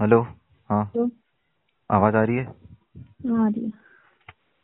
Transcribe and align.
Hello 0.00 0.20
हाँ। 0.70 0.84
तो 0.94 1.08
आवाज़ 1.90 2.16
आ 2.16 2.22
रही 2.24 2.36
है? 2.36 2.44
हाँ 2.44 3.44
आ 3.44 3.48
रही 3.48 3.64
है। 3.64 3.70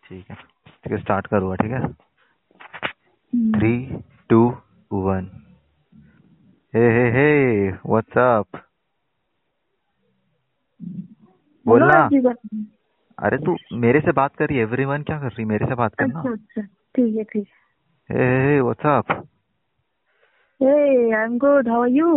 ठीक 0.05 0.31
है 0.31 0.35
ठीक 0.37 0.93
है 0.93 0.99
स्टार्ट 0.99 1.27
करूँगा 1.27 1.57
ठीक 1.63 1.73
है? 1.73 1.89
Three 3.59 3.73
two 4.31 4.39
one 4.91 5.29
hey 6.75 6.85
hey 6.97 7.05
hey 7.17 7.69
what's 7.71 8.19
up 8.19 8.61
बोलो 11.67 11.87
बोलना। 11.87 12.33
अरे 13.19 13.39
तू 13.47 13.57
मेरे 13.85 14.01
से 14.01 14.13
बात 14.13 14.37
कर 14.37 14.47
रही 14.47 14.57
है 14.57 14.63
एवरीवन 14.63 15.03
क्या 15.03 15.19
कर 15.21 15.33
रही 15.33 15.45
मेरे 15.45 15.67
से 15.67 15.75
बात 15.75 15.95
करना। 15.95 16.21
अच्छा 16.21 16.33
अच्छा। 16.33 16.63
ठीक 16.95 17.17
है 17.17 17.25
ठीक 17.25 17.47
हे। 18.11 18.17
हे 18.17 18.43
हे 18.47 18.61
व्हाट्स 18.61 18.87
अप 18.87 19.11
है 19.11 19.21
hey 20.63 21.15
I 21.15 21.25
am 21.25 21.39
good 21.39 21.69
how 21.69 21.83
are 21.83 21.89
you 21.99 22.17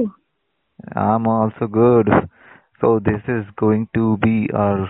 I'm 0.97 1.25
also 1.29 1.67
good. 1.75 2.09
So 2.81 2.99
this 2.99 3.21
is 3.27 3.45
going 3.57 3.89
to 3.93 4.17
be 4.17 4.49
our 4.53 4.89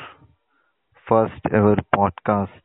first 1.07 1.41
ever 1.51 1.75
podcast. 1.95 2.61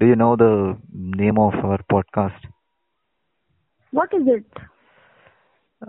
Do 0.00 0.06
you 0.06 0.16
know 0.16 0.36
the 0.36 0.78
name 0.90 1.38
of 1.38 1.52
our 1.54 1.80
podcast? 1.92 2.40
What 3.90 4.08
is 4.14 4.22
it? 4.26 4.46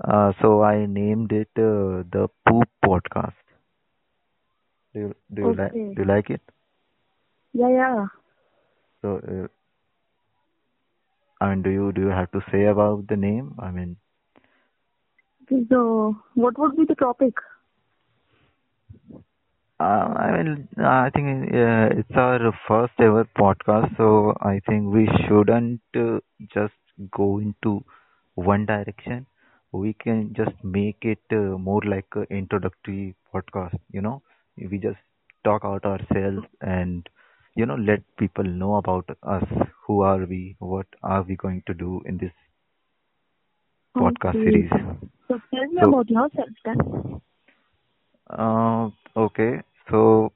Uh, 0.04 0.34
so 0.42 0.62
I 0.62 0.86
named 0.86 1.32
it 1.32 1.48
uh, 1.56 2.04
the 2.12 2.28
Poop 2.48 2.68
Podcast. 2.84 3.34
Do 4.94 5.00
you, 5.00 5.16
do 5.34 5.42
you 5.42 5.48
okay. 5.50 5.62
like 5.62 5.72
do 5.74 5.96
you 5.98 6.06
like 6.06 6.30
it? 6.30 6.42
Yeah, 7.54 7.70
yeah. 7.70 8.06
So, 9.02 9.22
uh, 9.26 9.48
I 11.44 11.50
mean, 11.50 11.62
do 11.62 11.70
you 11.70 11.92
do 11.94 12.02
you 12.02 12.08
have 12.08 12.32
to 12.32 12.42
say 12.52 12.66
about 12.66 13.08
the 13.08 13.16
name? 13.16 13.56
I 13.60 13.72
mean, 13.72 13.96
so 15.70 16.18
what 16.34 16.58
would 16.60 16.76
be 16.76 16.86
the 16.86 16.96
topic? 16.96 17.36
Uh, 19.84 20.06
I 20.26 20.28
mean, 20.44 20.68
I 20.78 21.10
think 21.10 21.54
uh, 21.54 21.88
it's 22.00 22.16
our 22.16 22.52
first 22.68 22.94
ever 23.00 23.26
podcast, 23.38 23.96
so 23.98 24.34
I 24.42 24.62
think 24.68 24.94
we 24.94 25.08
shouldn't 25.28 25.82
uh, 25.96 26.20
just 26.54 26.74
go 27.12 27.40
into 27.40 27.84
one 28.36 28.66
direction. 28.66 29.26
We 29.72 29.94
can 29.94 30.34
just 30.36 30.56
make 30.64 30.98
it 31.04 31.20
uh, 31.32 31.58
more 31.70 31.82
like 31.86 32.08
an 32.16 32.28
introductory 32.30 33.16
podcast. 33.34 33.78
You 33.92 34.02
know, 34.02 34.22
we 34.58 34.78
just 34.78 35.00
talk 35.44 35.64
out 35.66 35.86
ourselves 35.86 36.46
and 36.62 37.08
you 37.56 37.66
know 37.66 37.76
let 37.76 38.02
people 38.18 38.44
know 38.46 38.76
about 38.76 39.10
us. 39.24 39.44
Who 39.88 40.02
are 40.02 40.26
we? 40.26 40.56
What 40.60 40.88
are 41.04 41.24
we 41.24 41.36
going 41.36 41.64
to 41.68 41.74
do 41.74 42.02
in 42.06 42.18
this 42.18 42.32
podcast 43.98 44.34
series? 44.44 44.70
so 45.28 45.40
tell 45.54 45.66
me 45.76 45.82
So- 45.82 45.90
about 45.90 46.10
yourself 46.10 46.50
then 46.66 47.22
Uh, 48.30 48.90
okay. 49.16 49.62
So, 49.90 50.32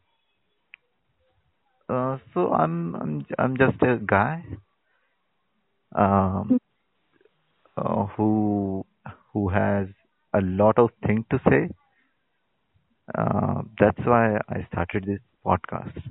uh, 1.89 2.17
so 2.33 2.51
I'm 2.53 2.95
I'm 2.95 3.25
I'm 3.37 3.57
just 3.57 3.81
a 3.81 3.97
guy, 4.05 4.43
um, 5.95 6.57
uh, 7.77 8.05
who 8.15 8.85
who 9.33 9.49
has 9.49 9.87
a 10.33 10.41
lot 10.41 10.77
of 10.77 10.89
things 11.05 11.25
to 11.31 11.39
say. 11.49 11.69
Uh, 13.17 13.63
that's 13.79 14.05
why 14.05 14.37
I 14.49 14.65
started 14.71 15.05
this 15.05 15.19
podcast. 15.45 16.01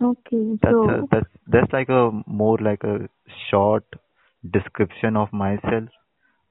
okay 0.00 0.58
That's 0.62 0.82
so 0.88 0.88
a, 0.88 1.04
that's 1.10 1.28
that's 1.46 1.72
like 1.72 1.88
a 1.88 2.10
more 2.26 2.56
like 2.58 2.82
a 2.84 3.08
short 3.50 3.84
description 4.50 5.16
of 5.16 5.32
myself. 5.32 5.88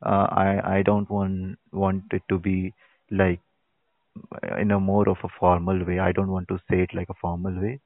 Uh, 0.04 0.28
I 0.46 0.78
I 0.78 0.84
don't 0.84 1.10
want 1.10 1.58
want 1.72 2.04
it 2.12 2.24
to 2.30 2.38
be 2.40 2.74
like 3.12 3.40
in 4.60 4.72
a 4.72 4.80
more 4.80 5.08
of 5.10 5.18
a 5.24 5.30
formal 5.40 5.84
way. 5.86 6.00
I 6.00 6.12
don't 6.12 6.30
want 6.32 6.48
to 6.50 6.58
say 6.70 6.82
it 6.82 6.94
like 6.94 7.10
a 7.10 7.14
formal 7.22 7.60
way. 7.62 7.80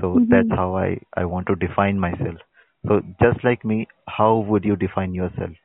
So 0.00 0.20
Mhm. 0.20 0.30
that's 0.30 0.50
how 0.50 0.76
I 0.76 1.00
I 1.14 1.24
want 1.24 1.46
to 1.48 1.56
define 1.56 1.98
myself. 1.98 2.38
So 2.86 3.00
just 3.22 3.44
like 3.44 3.64
me, 3.64 3.86
how 4.08 4.38
would 4.38 4.64
you 4.64 4.76
define 4.76 5.14
yourself? 5.14 5.56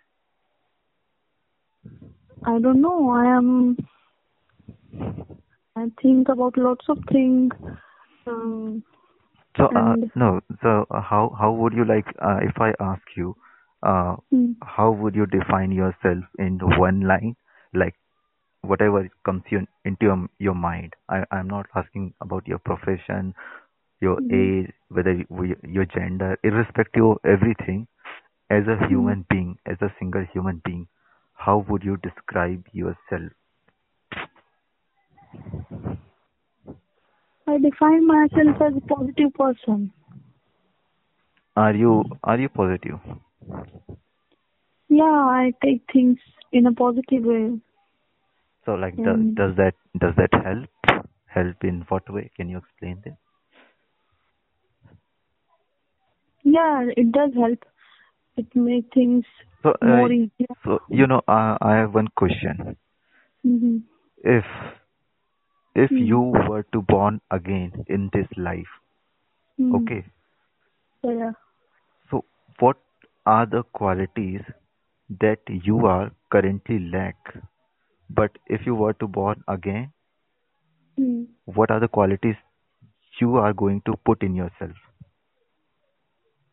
I 2.46 2.60
don't 2.60 2.82
know 2.82 3.10
I 3.10 3.26
am 3.38 3.78
I 5.76 5.92
think 6.02 6.30
about 6.30 6.58
lots 6.58 6.88
of 6.90 6.98
things 7.12 7.54
um, 8.28 8.84
So 9.58 9.72
uh, 9.76 9.96
no, 10.16 10.42
so 10.62 10.86
uh, 10.92 11.02
how 11.02 11.36
how 11.40 11.52
would 11.52 11.74
you 11.74 11.86
like 11.86 12.06
uh, 12.22 12.40
if 12.42 12.60
I 12.60 12.74
ask 12.80 13.02
you, 13.16 13.36
uh, 13.84 14.16
hmm, 14.32 14.52
how 14.64 14.92
would 14.92 15.16
you 15.16 15.26
define 15.26 15.72
yourself 15.72 16.24
in 16.38 16.60
one 16.80 17.02
line, 17.02 17.36
like 17.74 17.96
whatever 18.64 19.10
comes 19.26 19.44
you, 19.52 19.68
into 19.86 20.06
your 20.06 20.28
your 20.40 20.56
mind? 20.56 20.96
I 21.10 21.24
I'm 21.32 21.48
not 21.48 21.68
asking 21.76 22.14
about 22.22 22.48
your 22.48 22.60
profession, 22.60 23.34
your 24.02 24.20
Mhm. 24.20 24.32
age, 24.32 24.72
whether 24.90 25.14
you, 25.14 25.56
your 25.64 25.86
gender, 25.86 26.38
irrespective 26.44 27.06
of 27.06 27.18
everything. 27.26 27.88
As 28.50 28.68
a 28.68 28.88
human 28.88 29.26
being, 29.30 29.58
as 29.66 29.82
a 29.82 29.94
single 30.00 30.26
human 30.34 30.62
being, 30.66 30.88
how 31.34 31.66
would 31.70 31.84
you 31.84 31.98
describe 31.98 32.66
yourself? 32.74 33.32
I 37.48 37.58
define 37.58 38.06
myself 38.08 38.62
as 38.62 38.76
a 38.78 38.82
positive 38.82 39.34
person 39.34 39.92
Are 41.56 41.74
you 41.76 42.04
are 42.24 42.40
you 42.40 42.50
positive? 42.50 43.00
yeah 44.90 45.04
I 45.40 45.54
take 45.64 45.84
things 45.92 46.20
in 46.52 46.66
a 46.68 46.74
positive 46.74 47.24
way 47.24 47.60
So 48.66 48.74
like 48.74 49.02
does 49.04 49.20
Mm. 49.20 49.36
does 49.36 49.56
that 49.58 49.76
does 49.98 50.16
that 50.18 50.34
help? 50.44 51.06
Help 51.28 51.64
in 51.64 51.82
what 51.90 52.10
way? 52.12 52.32
Can 52.36 52.50
you 52.50 52.58
explain 52.58 53.02
that? 53.06 53.18
Yeah, 56.44 56.88
it 56.96 57.12
does 57.12 57.34
help. 57.36 57.64
It 58.38 58.48
makes 58.56 58.88
things 58.94 59.26
So 59.64 59.70
uh, 59.82 60.08
more 60.08 60.12
easier. 60.12 60.48
so 60.64 60.80
you 60.90 61.08
know 61.08 61.22
uh, 61.28 61.58
I 61.62 61.76
have 61.78 61.94
one 61.94 62.08
question. 62.10 62.78
hmm 63.44 63.78
If 64.24 64.46
if 65.76 65.92
Hmm. 65.92 66.02
you 66.02 66.20
were 66.20 66.64
to 66.74 66.82
born 66.82 67.22
again 67.30 67.86
in 67.88 68.10
this 68.12 68.28
life, 68.38 68.68
okay. 69.74 70.06
Yeah. 71.04 71.32
So 72.10 72.26
what 72.60 72.78
are 73.26 73.46
the 73.46 73.64
qualities 73.64 74.42
that 75.10 75.40
you 75.48 75.86
are 75.86 76.12
currently 76.32 76.80
lack? 76.80 77.18
But 78.13 78.39
if 78.47 78.67
you 78.67 78.75
were 78.75 78.93
to 78.95 79.07
born 79.07 79.43
again, 79.49 79.93
Hmm. 80.97 81.25
what 81.45 81.71
are 81.71 81.81
the 81.81 81.89
qualities 81.89 82.37
you 83.21 83.37
are 83.37 83.53
going 83.53 83.83
to 83.83 83.97
put 84.05 84.23
in 84.23 84.35
yourself? 84.35 84.73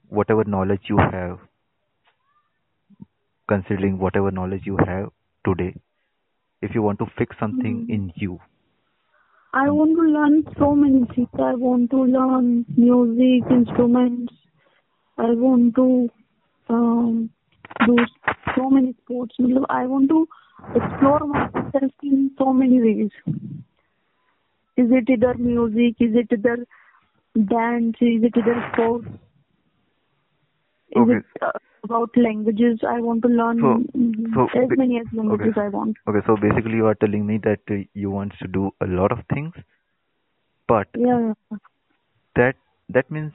Whatever 0.09 0.43
knowledge 0.43 0.89
you 0.89 0.97
have, 0.97 1.39
considering 3.47 3.97
whatever 3.97 4.31
knowledge 4.31 4.65
you 4.65 4.77
have 4.77 5.09
today, 5.45 5.75
if 6.61 6.75
you 6.75 6.81
want 6.81 6.99
to 6.99 7.05
fix 7.17 7.37
something 7.39 7.85
Hmm. 7.85 7.93
in 7.97 8.13
you, 8.15 8.39
I 9.53 9.69
want 9.69 9.95
to 9.95 10.01
learn 10.13 10.43
so 10.59 10.75
many 10.75 11.05
things. 11.15 11.29
I 11.39 11.55
want 11.55 11.89
to 11.91 12.03
learn 12.03 12.65
music, 12.75 13.49
instruments. 13.49 14.33
I 15.17 15.31
want 15.31 15.75
to 15.75 16.09
um, 16.69 17.29
do 17.85 17.95
so 18.55 18.69
many 18.69 18.93
sports. 19.01 19.35
मतलब 19.41 19.65
I 19.69 19.85
want 19.87 20.09
to 20.09 20.27
explore 20.74 21.20
myself 21.26 21.92
in 22.02 22.30
so 22.38 22.52
many 22.52 22.80
ways. 22.80 23.10
Is 24.76 24.90
it 24.90 25.08
either 25.10 25.34
music? 25.34 25.96
Is 26.00 26.14
it 26.14 26.28
either 26.32 26.66
dance? 27.34 27.96
Is 28.00 28.22
it 28.24 28.36
either 28.36 28.70
sports? 28.72 29.06
Is 30.90 31.02
Okay. 31.02 31.18
it 31.18 31.24
uh, 31.42 31.50
about 31.84 32.10
languages? 32.16 32.80
I 32.86 33.00
want 33.00 33.22
to 33.22 33.28
learn 33.28 33.58
So- 33.60 33.84
mm, 33.96 34.34
so 34.34 34.48
as 34.54 34.68
ba- 34.68 34.76
many 34.76 34.98
as 35.00 35.06
languages 35.12 35.54
okay. 35.54 35.60
I 35.60 35.68
want. 35.68 35.96
okay, 36.08 36.20
so 36.26 36.36
basically 36.36 36.76
you 36.76 36.86
are 36.86 36.94
telling 36.94 37.26
me 37.26 37.38
that 37.38 37.60
uh, 37.70 37.82
you 37.94 38.10
want 38.10 38.32
to 38.40 38.48
do 38.48 38.70
a 38.80 38.86
lot 38.86 39.12
of 39.12 39.18
things, 39.32 39.52
but 40.66 40.88
Yeah. 40.94 41.32
that 42.36 42.56
that 42.88 43.10
means 43.10 43.32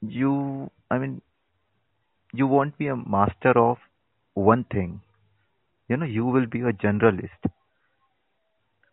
you 0.00 0.70
i 0.90 0.98
mean 0.98 1.20
you 2.32 2.46
won't 2.46 2.76
be 2.78 2.86
a 2.88 2.96
master 2.96 3.52
of 3.58 3.78
one 4.34 4.64
thing 4.64 5.00
you 5.88 5.96
know 5.96 6.06
you 6.16 6.24
will 6.24 6.46
be 6.46 6.60
a 6.60 6.72
generalist 6.84 7.50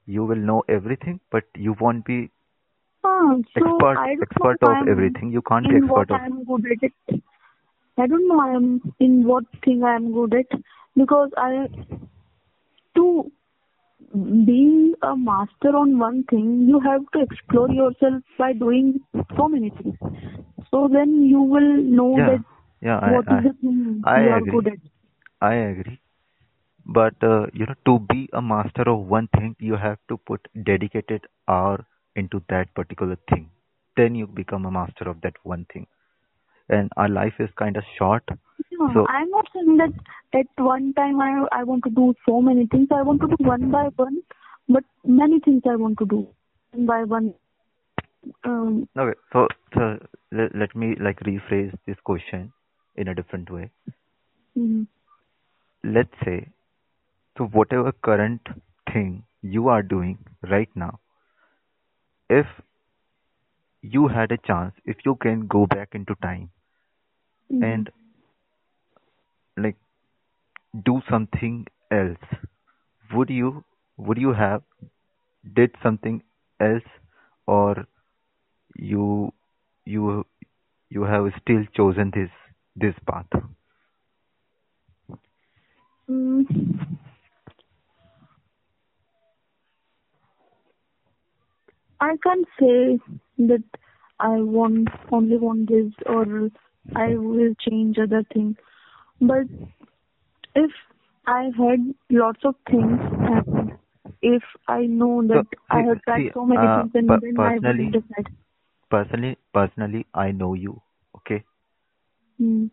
you 0.06 0.26
will 0.26 0.44
know 0.52 0.64
everything 0.68 1.20
but 1.32 1.44
you 1.56 1.76
won't 1.80 2.06
be 2.06 2.20
Ah, 3.04 3.36
so 3.58 3.72
expert 3.76 4.02
I 4.04 4.16
expert 4.22 4.58
of 4.64 4.78
I'm 4.78 4.88
everything 4.88 5.32
you 5.32 5.42
can't 5.42 5.70
be 5.70 5.78
in 5.78 5.88
what 5.88 6.06
expert 6.06 6.12
of 6.12 6.22
I'm 6.22 6.44
good 6.46 6.66
at 6.74 6.84
it. 6.84 7.24
I 7.98 8.08
don't 8.08 8.28
know 8.28 8.40
I'm 8.42 8.82
in 9.00 9.26
what 9.26 9.46
thing 9.64 9.84
I'm 9.84 10.12
good 10.14 10.34
at 10.34 10.60
because 10.96 11.30
I 11.38 11.68
to 12.96 13.32
being 14.46 14.94
a 15.04 15.16
master 15.16 15.76
on 15.76 15.98
one 16.00 16.24
thing 16.30 16.66
you 16.68 16.80
have 16.80 17.02
to 17.14 17.22
explore 17.22 17.70
yourself 17.70 18.24
by 18.38 18.54
doing 18.54 19.00
so 19.38 19.48
many 19.48 19.70
things. 19.72 19.96
So 20.72 20.90
then 20.92 21.26
you 21.26 21.42
will 21.42 21.78
know 22.00 22.22
yeah 22.22 22.26
that 22.26 22.44
yeah 22.82 22.98
I, 23.00 23.12
what 23.12 23.26
is 23.32 23.40
I, 23.40 23.44
the 23.44 23.54
thing 23.62 24.06
I 24.06 24.22
you 24.22 24.30
are 24.30 24.42
good 24.42 24.68
at. 24.68 24.80
I 25.42 25.54
agree 25.56 26.01
but 26.86 27.14
uh, 27.24 27.46
you 27.54 27.66
know 27.66 27.76
to 27.86 28.00
be 28.14 28.30
a 28.34 28.42
master 28.42 28.84
of 28.88 29.00
one 29.00 29.28
thing 29.38 29.56
you 29.60 29.76
have 29.76 29.98
to 30.10 30.18
put 30.18 30.48
dedicated 30.64 31.26
hour 31.48 31.86
into 32.16 32.42
that 32.50 32.74
particular 32.74 33.18
thing 33.30 33.50
then 33.98 34.16
you 34.16 34.28
become 34.28 34.66
a 34.66 34.72
master 34.72 35.10
of 35.10 35.22
that 35.22 35.36
one 35.44 35.66
thing 35.74 35.86
and 36.70 36.92
our 36.98 37.10
life 37.10 37.34
is 37.40 37.50
kind 37.58 37.78
of 37.78 37.84
short 37.98 38.24
No, 38.72 38.90
so 38.94 39.06
I'm 39.14 39.30
not 39.30 39.48
saying 39.54 39.78
that 39.78 40.40
at 40.40 40.64
one 40.66 40.94
time 40.94 41.20
I 41.20 41.32
I 41.60 41.64
want 41.64 41.84
to 41.88 41.92
do 41.98 42.14
so 42.28 42.42
many 42.42 42.68
things. 42.74 42.94
I 42.98 43.02
want 43.08 43.22
to 43.22 43.28
do 43.28 43.38
one 43.48 43.66
by 43.72 43.82
one, 44.04 44.20
but 44.76 44.84
many 45.22 45.40
things 45.48 45.68
I 45.72 45.76
want 45.82 45.98
to 46.02 46.08
do 46.14 46.20
one 46.72 46.86
by 46.92 47.04
one. 47.14 47.34
Um, 48.44 48.88
okay 48.98 49.20
so, 49.34 49.48
so 49.74 49.98
let, 50.32 50.56
let 50.56 50.76
me 50.76 50.96
like 51.00 51.20
rephrase 51.22 51.74
this 51.88 51.98
question 52.04 52.54
in 52.96 53.08
a 53.08 53.16
different 53.16 53.50
way 53.50 53.72
mm, 54.56 54.86
let's 55.84 56.14
say 56.24 56.48
so 57.38 57.46
whatever 57.46 57.92
current 57.92 58.42
thing 58.94 59.24
you 59.42 59.68
are 59.68 59.82
doing 59.82 60.18
right 60.50 60.70
now 60.76 61.00
if 62.30 62.46
you 63.82 64.08
had 64.08 64.32
a 64.32 64.38
chance 64.38 64.74
if 64.86 64.98
you 65.06 65.16
can 65.16 65.48
go 65.48 65.66
back 65.66 65.90
into 65.94 66.16
time 66.22 66.50
mm, 67.52 67.64
and 67.64 67.90
like 69.58 69.78
do 70.86 71.02
something 71.10 71.66
else 71.92 72.36
would 73.14 73.30
you 73.30 73.64
would 73.98 74.18
you 74.18 74.34
have 74.34 74.62
did 75.56 75.72
something 75.84 76.22
else 76.60 76.90
or 77.48 77.86
you 78.76 79.32
you 79.86 80.26
you 80.90 81.04
have 81.04 81.32
still 81.42 81.64
chosen 81.76 82.12
this 82.14 82.30
this 82.76 82.96
path? 83.08 83.28
Mm, 86.10 86.46
I 92.02 92.18
can't 92.24 92.48
say 92.60 93.00
that 93.40 93.64
I 94.20 94.42
want 94.42 94.90
only 95.12 95.38
want 95.38 95.70
this 95.70 95.94
or 96.08 96.50
I 96.96 97.16
will 97.16 97.54
change 97.68 97.98
other 98.00 98.24
things. 98.34 98.56
But 99.22 99.46
if 100.56 100.72
I 101.28 101.44
had 101.58 101.94
lots 102.12 102.42
of 102.46 102.56
things 102.70 103.00
and 103.28 103.72
if 104.22 104.44
I 104.68 104.86
know 104.86 105.22
that 105.28 105.46
So, 105.54 105.58
I 105.70 105.82
have 105.84 106.02
tried 106.04 106.24
see, 106.24 106.32
so 106.34 106.46
many 106.46 106.60
uh, 106.68 106.76
things, 106.76 106.92
then, 106.94 107.08
per- 107.08 107.20
then 107.22 107.38
I 107.40 107.54
personally- 107.54 107.86
will 107.86 108.02
decide. 108.02 108.28
personally 108.94 109.38
personally 109.54 110.06
i 110.14 110.32
know 110.32 110.54
you 110.54 110.82
okay 111.18 111.44
Mm. 112.40 112.70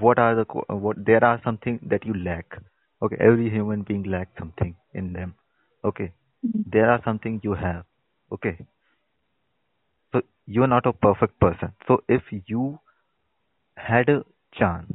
what 0.00 0.18
are 0.18 0.34
the 0.34 0.44
what 0.84 0.96
there 1.04 1.22
are 1.24 1.40
something 1.44 1.78
that 1.92 2.04
you 2.06 2.14
lack 2.14 2.56
okay 3.02 3.16
every 3.28 3.48
human 3.50 3.82
being 3.82 4.02
lacks 4.14 4.38
something 4.38 4.74
in 4.94 5.12
them 5.12 5.34
okay 5.84 6.12
Mm. 6.46 6.64
there 6.76 6.90
are 6.90 7.00
something 7.04 7.40
you 7.42 7.54
have 7.54 7.84
okay 8.32 8.66
so 10.12 10.20
you're 10.46 10.66
not 10.66 10.86
a 10.86 10.92
perfect 10.92 11.38
person 11.40 11.72
so 11.86 12.02
if 12.08 12.22
you 12.46 12.78
had 13.76 14.08
a 14.08 14.24
chance 14.52 14.92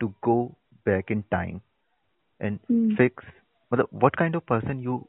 to 0.00 0.14
go 0.22 0.56
back 0.84 1.10
in 1.10 1.22
time 1.30 1.60
and 2.40 2.58
Mm. 2.70 2.96
fix 2.96 3.24
what 3.90 4.16
kind 4.16 4.34
of 4.34 4.46
person 4.46 4.80
you 4.80 5.06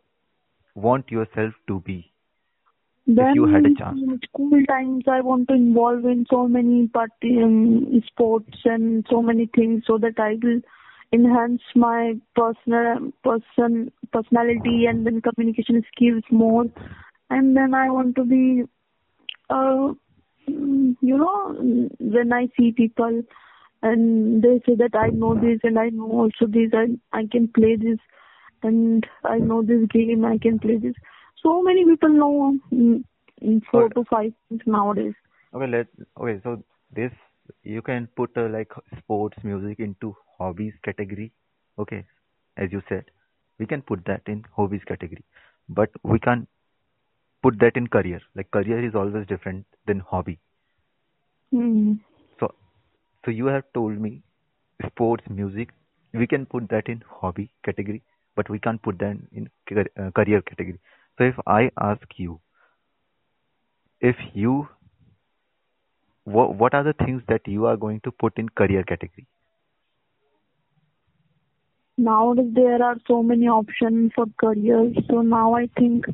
want 0.75 1.09
yourself 1.11 1.53
to 1.67 1.79
be 1.81 2.13
Then 3.07 3.27
you 3.33 3.45
had 3.45 3.65
a 3.65 3.71
chance. 3.71 4.01
in 4.03 4.19
school 4.23 4.63
times, 4.67 5.03
I 5.07 5.21
want 5.21 5.47
to 5.49 5.53
involve 5.55 6.05
in 6.05 6.25
so 6.29 6.47
many 6.47 6.87
party 6.87 7.41
um, 7.43 8.01
sports 8.07 8.57
and 8.65 9.05
so 9.09 9.21
many 9.21 9.47
things 9.55 9.83
so 9.87 9.97
that 9.97 10.19
I 10.19 10.37
will 10.41 10.61
enhance 11.11 11.61
my 11.75 12.13
personal 12.35 13.11
person 13.23 13.91
personality 14.11 14.85
and 14.85 15.05
then 15.05 15.21
communication 15.21 15.83
skills 15.93 16.23
more. 16.31 16.65
And 17.31 17.55
then 17.57 17.73
I 17.73 17.89
want 17.89 18.15
to 18.17 18.25
be, 18.25 18.63
uh, 19.49 19.93
mm, 20.49 20.95
you 21.01 21.17
know, 21.17 21.87
when 21.99 22.33
I 22.33 22.47
see 22.57 22.71
people 22.73 23.21
and 23.81 24.43
they 24.43 24.61
say 24.65 24.75
that 24.75 24.95
I 24.95 25.09
know 25.09 25.35
this 25.35 25.59
and 25.63 25.79
I 25.79 25.89
know 25.89 26.11
also 26.11 26.45
this 26.47 26.71
and 26.73 26.99
I 27.13 27.27
can 27.31 27.47
play 27.47 27.75
this 27.77 27.99
and 28.63 29.05
I 29.23 29.39
know 29.39 29.61
this 29.63 29.87
game, 29.91 30.25
I 30.25 30.37
can 30.37 30.59
play 30.59 30.77
this. 30.77 30.95
So 31.43 31.61
many 31.63 31.85
people 31.85 32.09
know 32.09 32.59
mm, 32.71 33.03
mm, 33.43 33.61
four 33.71 33.85
Okay. 33.85 33.93
to 33.95 34.03
five 34.09 34.33
things 34.49 34.61
nowadays. 34.65 35.13
Okay, 35.53 35.67
let 35.67 35.87
okay. 36.19 36.39
So 36.43 36.63
this 36.93 37.11
you 37.63 37.81
can 37.81 38.07
put 38.15 38.37
uh, 38.37 38.47
like 38.49 38.71
sports 38.99 39.37
music 39.43 39.79
into 39.79 40.15
hobbies 40.37 40.73
category. 40.83 41.31
Okay, 41.79 42.05
as 42.57 42.71
you 42.71 42.81
said, 42.89 43.05
we 43.59 43.65
can 43.65 43.81
put 43.81 44.05
that 44.05 44.21
in 44.27 44.43
hobbies 44.55 44.83
category, 44.87 45.23
but 45.69 45.89
we 46.03 46.19
can't 46.19 46.47
put 47.41 47.59
that 47.59 47.75
in 47.75 47.87
career. 47.87 48.21
Like 48.35 48.51
career 48.51 48.85
is 48.85 48.95
always 48.95 49.27
different 49.27 49.65
than 49.87 49.99
hobby. 49.99 50.39
Mm. 51.53 51.99
So 52.39 52.53
so 53.25 53.31
you 53.31 53.45
have 53.47 53.63
told 53.73 53.99
me 53.99 54.23
sports 54.85 55.23
music. 55.29 55.69
We 56.13 56.27
can 56.27 56.45
put 56.45 56.69
that 56.69 56.87
in 56.87 57.03
hobby 57.07 57.51
category, 57.65 58.03
but 58.35 58.49
we 58.49 58.59
can't 58.59 58.81
put 58.81 58.99
that 58.99 59.17
in 59.31 59.49
uh, 59.77 60.11
career 60.11 60.41
category. 60.41 60.79
So 61.17 61.25
if 61.25 61.35
I 61.47 61.71
ask 61.79 62.07
you, 62.17 62.39
if 64.01 64.15
you 64.33 64.67
what 66.23 66.55
what 66.55 66.73
are 66.73 66.83
the 66.83 66.93
things 67.05 67.21
that 67.27 67.47
you 67.47 67.65
are 67.65 67.77
going 67.77 67.99
to 68.01 68.11
put 68.11 68.37
in 68.37 68.49
career 68.49 68.83
category 68.83 69.27
Nowadays 71.97 72.51
there 72.53 72.81
are 72.83 72.97
so 73.07 73.21
many 73.21 73.47
options 73.47 74.11
for 74.15 74.25
careers. 74.39 74.95
So 75.09 75.21
now 75.21 75.53
I 75.55 75.67
think 75.77 76.05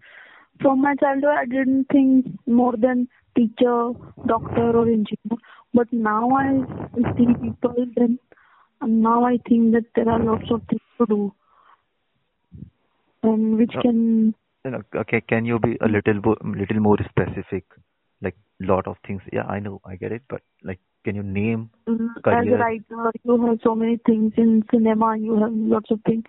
from 0.62 0.82
my 0.82 0.96
childhood 0.96 1.36
I 1.38 1.46
didn't 1.46 1.86
think 1.92 2.26
more 2.46 2.74
than 2.78 3.08
teacher, 3.36 3.92
doctor 4.26 4.78
or 4.78 4.88
engineer. 4.88 5.38
But 5.74 5.92
now 5.92 6.30
I 6.32 6.62
see 7.18 7.28
people 7.42 7.76
then 7.96 8.20
and 8.82 9.02
now 9.02 9.24
I 9.26 9.38
think 9.48 9.74
that 9.74 9.86
there 9.96 10.10
are 10.10 10.20
lots 10.20 10.50
of 10.52 10.62
things 10.70 10.82
to 11.00 11.06
do. 11.08 11.34
And 13.24 13.58
which 13.58 13.74
Oh. 13.76 13.82
can 13.82 14.34
okay 14.96 15.22
can 15.22 15.46
you 15.46 15.60
be 15.60 15.78
a 15.82 15.88
little 15.88 16.20
bo- 16.20 16.38
little 16.44 16.80
more 16.80 16.98
specific 17.10 17.64
like 18.22 18.36
lot 18.60 18.86
of 18.86 18.98
things 19.08 19.22
yeah 19.32 19.46
i 19.46 19.60
know 19.60 19.80
i 19.86 19.96
get 19.96 20.12
it 20.12 20.24
but 20.28 20.42
like 20.62 20.80
can 21.06 21.16
you 21.16 21.24
name 21.24 21.70
Mm, 21.88 22.10
As 22.26 22.46
a 22.46 22.58
writer, 22.58 23.12
you 23.24 23.46
have 23.46 23.60
so 23.64 23.74
many 23.74 23.98
things 24.06 24.34
in 24.36 24.62
cinema. 24.70 25.18
You 25.18 25.38
have 25.40 25.54
lots 25.54 25.90
of 25.90 26.02
things 26.06 26.24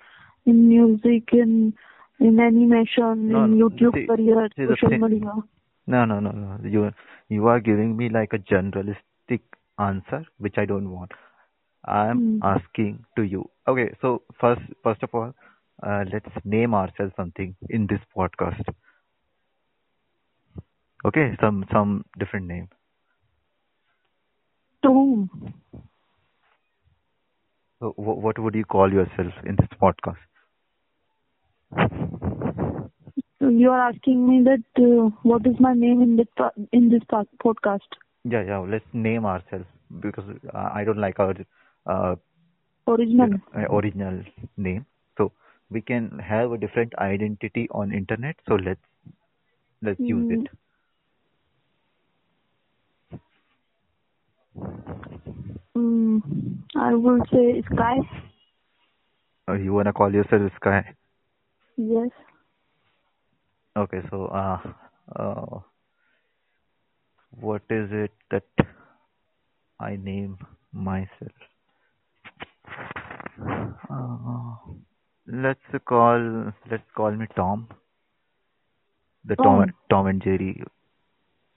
in 0.47 0.69
music, 0.69 1.31
in 1.33 1.75
in 2.21 2.39
animation, 2.41 3.31
No, 3.31 3.45
in 3.45 3.59
YouTube 3.59 3.95
see- 3.95 4.07
career, 4.07 4.49
see 4.57 4.67
social 4.69 4.91
media. 4.91 5.33
no 5.87 6.05
no 6.05 6.21
no 6.21 6.31
no. 6.33 6.59
You 6.69 6.93
you 7.29 7.47
are 7.49 7.61
giving 7.61 7.97
me 7.97 8.09
like 8.09 8.33
a 8.33 8.39
generalistic 8.39 9.41
answer 9.79 10.25
which 10.39 10.59
i 10.59 10.65
don't 10.67 10.91
want. 10.91 11.13
I'm 11.85 12.21
Hmm. 12.21 12.39
asking 12.43 13.05
to 13.17 13.23
you. 13.23 13.49
Okay 13.69 13.89
so 14.01 14.23
first 14.41 14.63
first 14.83 15.03
of 15.03 15.15
all 15.15 15.35
uh, 15.83 16.05
let's 16.13 16.45
name 16.45 16.75
ourselves 16.75 17.13
something 17.17 17.55
in 17.69 17.87
this 17.87 18.01
podcast. 18.17 18.65
Okay 21.05 21.37
some 21.41 21.65
some 21.73 22.05
different 22.19 22.47
name. 22.47 22.69
To 24.83 24.89
whom? 24.93 25.31
so 27.81 27.91
wh- 27.97 28.19
what 28.25 28.39
would 28.39 28.55
you 28.55 28.65
call 28.65 28.93
yourself 28.93 29.33
in 29.45 29.57
this 29.57 29.69
podcast 29.81 30.17
You 33.49 33.71
are 33.71 33.89
asking 33.89 34.29
me 34.29 34.43
that 34.45 34.63
uh, 34.83 35.11
what 35.23 35.45
is 35.47 35.59
my 35.59 35.73
name 35.75 36.03
in 36.03 36.17
this 36.17 36.29
in 36.73 36.89
this 36.91 37.03
podcast? 37.45 37.89
Yeah, 38.25 38.43
yeah. 38.43 38.59
Let's 38.59 38.85
name 38.93 39.25
ourselves 39.25 39.67
because 40.01 40.25
uh, 40.55 40.71
I 40.75 40.85
don't 40.85 40.99
like 40.99 41.19
our 41.19 41.35
uh, 41.87 42.17
Original. 42.87 43.41
uh, 43.57 43.67
original 43.75 44.23
name. 44.57 44.87
So 45.17 45.33
we 45.71 45.81
can 45.81 46.19
have 46.19 46.53
a 46.53 46.59
different 46.59 46.93
identity 46.99 47.69
on 47.71 47.93
internet. 47.93 48.37
So 48.49 48.55
let's 48.55 48.81
let's 49.83 50.01
use 50.09 50.27
Mm. 50.29 50.31
it. 50.31 50.49
Mm, 55.77 56.23
I 56.77 56.95
will 56.95 57.21
say 57.33 57.63
sky. 57.73 57.99
Uh, 59.49 59.55
you 59.55 59.73
wanna 59.73 59.93
call 59.93 60.13
yourself 60.13 60.53
Sky? 60.57 60.95
Yes. 61.77 62.11
Okay. 63.77 64.01
So 64.11 64.27
uh, 64.27 64.59
uh, 65.15 65.61
what 67.31 67.63
is 67.71 67.89
it 67.93 68.13
that 68.31 68.45
I 69.81 69.97
name 69.97 70.39
myself? 70.73 71.33
Uh, 73.91 74.57
let's 75.27 75.61
call 75.87 76.53
let's 76.71 76.83
call 76.95 77.13
me 77.13 77.27
Tom. 77.37 77.69
The 79.25 79.37
Tom 79.37 79.61
Tom. 79.61 79.75
Tom 79.91 80.07
and 80.07 80.23
Jerry 80.23 80.63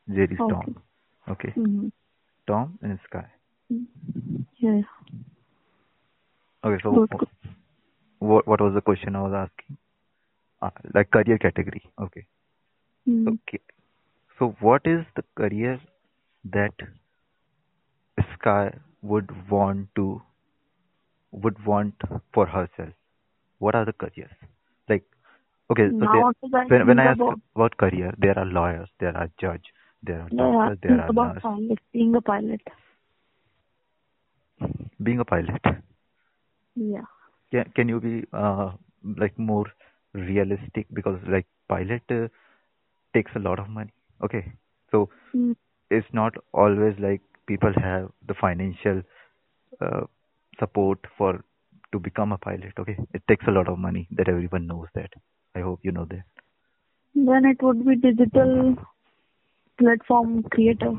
Jerry's 0.07 0.39
Okay. 0.39 0.51
Tom. 0.51 0.75
Okay. 1.29 1.53
Mm. 1.57 1.91
Tom 2.47 2.79
and 2.81 2.99
Sky. 3.07 3.25
Yeah. 4.59 4.81
Okay, 6.63 6.81
so 6.83 6.91
good. 6.91 7.27
what 8.19 8.47
what 8.47 8.61
was 8.61 8.73
the 8.75 8.81
question 8.81 9.15
I 9.15 9.21
was 9.21 9.33
asking? 9.33 9.77
Uh, 10.61 10.69
like 10.93 11.09
career 11.11 11.37
category. 11.37 11.81
Okay. 11.99 12.25
Mm. 13.07 13.27
Okay. 13.27 13.59
So 14.37 14.55
what 14.59 14.81
is 14.85 15.05
the 15.15 15.23
career 15.35 15.79
that 16.45 16.73
Sky 18.33 18.73
would 19.01 19.29
want 19.49 19.87
to 19.95 20.21
would 21.31 21.65
want 21.65 21.95
for 22.33 22.45
herself? 22.45 22.93
What 23.59 23.75
are 23.75 23.85
the 23.85 23.93
careers? 23.93 24.31
Like 24.87 25.03
okay, 25.71 25.89
so 25.89 25.97
Now 25.97 26.31
there, 26.41 26.67
when, 26.67 26.87
when 26.87 26.99
I 26.99 27.05
ask 27.05 27.19
about, 27.19 27.39
about 27.55 27.77
career, 27.77 28.13
there 28.17 28.37
are 28.37 28.45
lawyers, 28.45 28.89
there 28.99 29.15
are 29.15 29.29
judge, 29.39 29.73
there 30.03 30.21
are 30.21 30.29
yeah, 30.31 30.37
doctors, 30.37 30.79
there 30.83 31.01
are 31.01 31.09
about 31.09 31.33
nurse. 31.35 31.43
pilot, 31.43 31.79
being 31.93 32.15
a 32.15 32.21
pilot. 32.21 32.61
Being 35.01 35.19
a 35.19 35.25
pilot. 35.25 35.61
Yeah. 36.75 37.05
Can 37.51 37.65
can 37.75 37.89
you 37.89 37.99
be 37.99 38.25
uh, 38.31 38.71
like 39.17 39.37
more 39.37 39.65
realistic 40.13 40.87
because 40.93 41.19
like 41.27 41.45
pilot 41.69 42.01
uh, 42.09 42.27
takes 43.13 43.31
a 43.35 43.39
lot 43.39 43.59
of 43.59 43.69
money. 43.69 43.93
Okay, 44.23 44.45
so 44.91 45.09
Mm. 45.35 45.55
it's 45.89 46.07
not 46.13 46.35
always 46.53 46.97
like 46.99 47.21
people 47.47 47.73
have 47.83 48.09
the 48.27 48.33
financial 48.33 49.01
uh, 49.81 50.01
support 50.59 50.99
for 51.17 51.43
to 51.91 51.99
become 51.99 52.31
a 52.31 52.37
pilot. 52.37 52.73
Okay, 52.79 52.97
it 53.13 53.23
takes 53.27 53.45
a 53.47 53.51
lot 53.51 53.67
of 53.67 53.79
money. 53.79 54.07
That 54.11 54.29
everyone 54.29 54.67
knows 54.67 54.87
that. 54.95 55.11
I 55.55 55.59
hope 55.61 55.79
you 55.83 55.91
know 55.91 56.05
that. 56.05 56.23
Then 57.15 57.45
it 57.45 57.61
would 57.61 57.85
be 57.85 57.95
digital 57.95 58.75
platform 59.77 60.43
creator. 60.43 60.93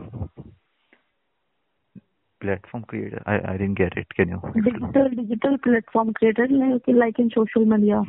Platform 2.40 2.84
creator. 2.84 3.22
I 3.26 3.36
I 3.52 3.56
didn't 3.56 3.74
get 3.74 3.96
it. 3.96 4.08
Can 4.14 4.28
you? 4.28 4.40
Digital 4.54 5.08
digital 5.10 5.58
platform 5.58 6.12
creator 6.14 6.48
like 6.48 6.88
like 6.88 7.18
in 7.18 7.30
social 7.30 7.64
media. 7.64 8.02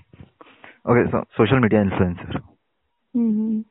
Okay, 0.86 1.10
so 1.12 1.24
social 1.38 1.60
media 1.60 1.84
influencer. 1.84 2.42
hmm 3.14 3.62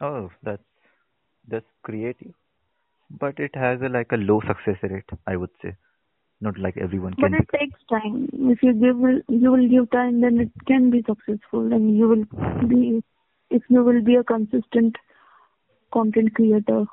Oh, 0.00 0.30
that's 0.42 0.62
that's 1.48 1.66
creative, 1.82 2.34
but 3.10 3.38
it 3.38 3.54
has 3.54 3.80
a, 3.82 3.88
like 3.88 4.12
a 4.12 4.16
low 4.16 4.40
success 4.46 4.76
rate. 4.82 5.08
I 5.26 5.36
would 5.36 5.50
say, 5.62 5.76
not 6.40 6.58
like 6.58 6.76
everyone 6.76 7.14
But 7.14 7.32
can. 7.32 7.34
it 7.34 7.48
takes 7.58 7.80
time. 7.90 8.28
If 8.32 8.62
you 8.62 8.72
give 8.72 8.98
you 9.28 9.50
will 9.52 9.68
give 9.68 9.90
time, 9.90 10.20
then 10.20 10.40
it 10.40 10.50
can 10.66 10.90
be 10.90 11.02
successful, 11.06 11.72
and 11.72 11.96
you 11.96 12.08
will 12.08 12.68
be 12.68 13.02
if 13.50 13.62
you 13.68 13.84
will 13.84 14.02
be 14.02 14.16
a 14.16 14.24
consistent 14.24 14.96
content 15.92 16.34
creator. 16.34 16.84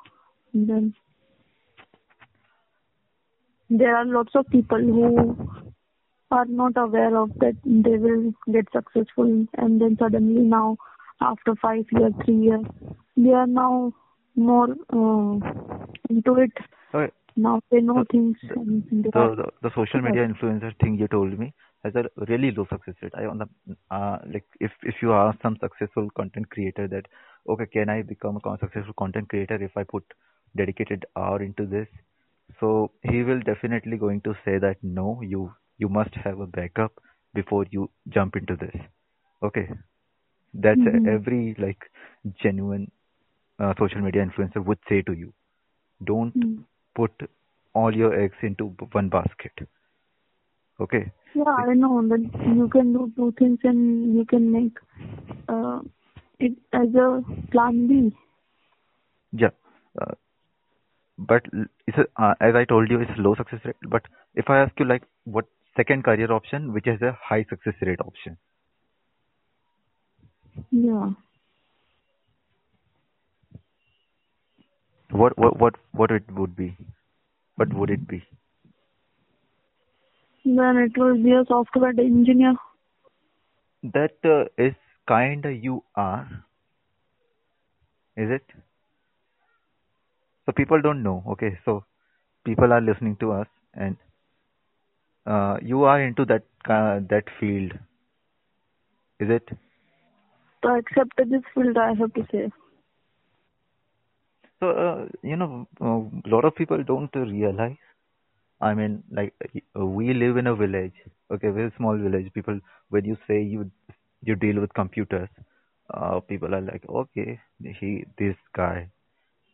Then 0.54 0.94
there 3.70 3.96
are 3.96 4.04
lots 4.04 4.34
of 4.34 4.48
people 4.50 4.78
who 4.78 5.69
are 6.30 6.46
not 6.46 6.76
aware 6.76 7.16
of 7.16 7.30
that 7.40 7.56
they 7.64 7.96
will 7.98 8.32
get 8.52 8.66
successful, 8.72 9.46
and 9.58 9.80
then 9.80 9.96
suddenly 9.98 10.42
now 10.42 10.76
after 11.20 11.54
five 11.56 11.84
years, 11.92 12.12
three 12.24 12.36
years, 12.48 12.64
they 13.16 13.30
are 13.32 13.46
now 13.46 13.92
more 14.36 14.68
uh, 14.92 15.38
into 16.10 16.34
it. 16.36 16.52
Okay, 16.94 17.12
Now 17.36 17.60
they 17.70 17.80
know 17.80 18.04
things 18.10 18.36
the- 18.48 19.12
the, 19.14 19.34
the 19.36 19.46
the 19.62 19.70
social 19.74 20.00
media 20.00 20.26
influencer 20.26 20.72
thing 20.80 20.96
you 20.98 21.08
told 21.08 21.38
me 21.38 21.52
has 21.84 21.94
a 21.96 22.04
really 22.28 22.50
low 22.52 22.66
success 22.70 22.94
rate. 23.02 23.12
I 23.16 23.26
on 23.26 23.38
the 23.38 23.48
uh, 23.90 24.18
like 24.32 24.44
if 24.60 24.72
if 24.82 24.96
you 25.02 25.12
ask 25.12 25.40
some 25.42 25.56
successful 25.60 26.08
content 26.16 26.50
creator 26.50 26.86
that 26.88 27.06
okay 27.48 27.66
can 27.66 27.88
I 27.88 28.02
become 28.02 28.36
a 28.36 28.58
successful 28.58 28.94
content 29.04 29.28
creator 29.28 29.62
if 29.62 29.76
I 29.76 29.84
put 29.84 30.04
dedicated 30.56 31.06
hour 31.16 31.42
into 31.42 31.66
this, 31.66 31.88
so 32.60 32.90
he 33.02 33.22
will 33.22 33.40
definitely 33.40 33.96
going 33.96 34.20
to 34.22 34.34
say 34.44 34.58
that 34.58 34.76
no 34.82 35.20
you 35.22 35.52
you 35.80 35.88
must 35.88 36.14
have 36.24 36.40
a 36.40 36.46
backup 36.46 36.92
before 37.34 37.66
you 37.70 37.90
jump 38.08 38.36
into 38.36 38.56
this. 38.56 38.76
Okay, 39.42 39.68
that's 40.54 40.80
Mhm. 40.80 41.06
every 41.06 41.54
like 41.58 41.90
genuine 42.42 42.90
uh, 43.58 43.74
social 43.78 44.00
media 44.00 44.24
influencer 44.26 44.64
would 44.64 44.78
say 44.88 45.02
to 45.02 45.12
you. 45.12 45.32
Don't 46.04 46.34
Mm. 46.36 46.64
put 46.94 47.12
all 47.74 47.94
your 47.96 48.14
eggs 48.20 48.36
into 48.42 48.66
one 48.92 49.08
basket. 49.10 49.52
Okay. 50.80 51.12
Yeah, 51.34 51.44
I 51.70 51.74
know 51.74 52.02
that 52.08 52.30
you 52.56 52.68
can 52.68 52.92
do 52.92 53.12
two 53.16 53.32
things 53.38 53.58
and 53.64 54.14
you 54.14 54.24
can 54.24 54.50
make 54.52 54.76
uh, 55.48 55.80
it 56.40 56.52
as 56.72 56.94
a 56.94 57.22
plan 57.52 57.86
B. 57.88 58.12
Yeah. 59.32 59.50
Uh, 60.00 60.14
but 61.18 61.44
it's 61.86 61.98
a, 61.98 62.06
uh, 62.22 62.34
as 62.40 62.54
I 62.54 62.64
told 62.64 62.90
you, 62.90 63.00
it's 63.00 63.10
low 63.18 63.34
success 63.34 63.60
rate. 63.64 63.76
But 63.88 64.02
if 64.34 64.48
I 64.50 64.58
ask 64.58 64.72
you 64.78 64.86
like 64.86 65.02
what 65.24 65.46
second 65.80 66.04
career 66.04 66.30
option, 66.32 66.72
which 66.78 66.86
is 66.86 67.02
a 67.02 67.16
high 67.32 67.44
success 67.50 67.74
rate 67.90 68.00
option, 68.10 68.36
Yeah. 70.70 71.10
what 75.10 75.36
what 75.38 75.58
what 75.60 75.74
what 75.92 76.10
it 76.10 76.30
would 76.40 76.56
be? 76.56 76.76
What 77.56 77.72
would 77.74 77.90
it 77.90 78.06
be? 78.08 78.22
Then 80.44 80.78
it 80.78 80.98
will 80.98 81.16
be 81.22 81.32
a 81.32 81.44
software 81.46 81.90
engineer. 81.90 82.54
That 83.82 84.16
uh, 84.24 84.44
is 84.68 84.74
kind 85.08 85.44
of 85.46 85.56
you 85.64 85.82
are. 85.94 86.28
Is 88.16 88.30
it? 88.30 88.44
So 90.46 90.52
people 90.52 90.82
don't 90.82 91.02
know. 91.02 91.22
Okay, 91.34 91.58
so 91.64 91.84
people 92.44 92.72
are 92.72 92.80
listening 92.80 93.16
to 93.20 93.32
us, 93.32 93.46
and 93.74 93.96
uh, 95.30 95.56
you 95.72 95.84
are 95.84 96.00
into 96.02 96.24
that 96.32 96.44
uh, 96.76 97.00
that 97.14 97.34
field. 97.38 97.72
Is 99.20 99.30
it? 99.38 99.48
To 100.62 100.68
accept 100.78 101.16
this 101.34 101.42
field, 101.54 101.76
I 101.78 101.94
have 102.00 102.12
to 102.14 102.26
say. 102.32 102.50
So, 104.60 104.70
uh, 104.70 105.06
you 105.22 105.36
know, 105.36 105.66
a 105.80 106.28
lot 106.28 106.44
of 106.44 106.54
people 106.54 106.82
don't 106.84 107.14
realize. 107.16 107.76
I 108.60 108.74
mean, 108.74 109.02
like, 109.10 109.34
uh, 109.78 109.86
we 109.86 110.12
live 110.12 110.36
in 110.36 110.46
a 110.46 110.54
village, 110.54 110.98
okay, 111.34 111.48
very 111.48 111.72
small 111.76 111.96
village. 111.96 112.30
People, 112.34 112.60
when 112.90 113.06
you 113.06 113.16
say 113.26 113.40
you 113.42 113.70
you 114.30 114.36
deal 114.36 114.60
with 114.60 114.74
computers, 114.74 115.30
uh, 115.94 116.20
people 116.20 116.54
are 116.54 116.60
like, 116.60 116.84
okay, 117.02 117.40
he, 117.80 118.04
this 118.18 118.36
guy, 118.54 118.90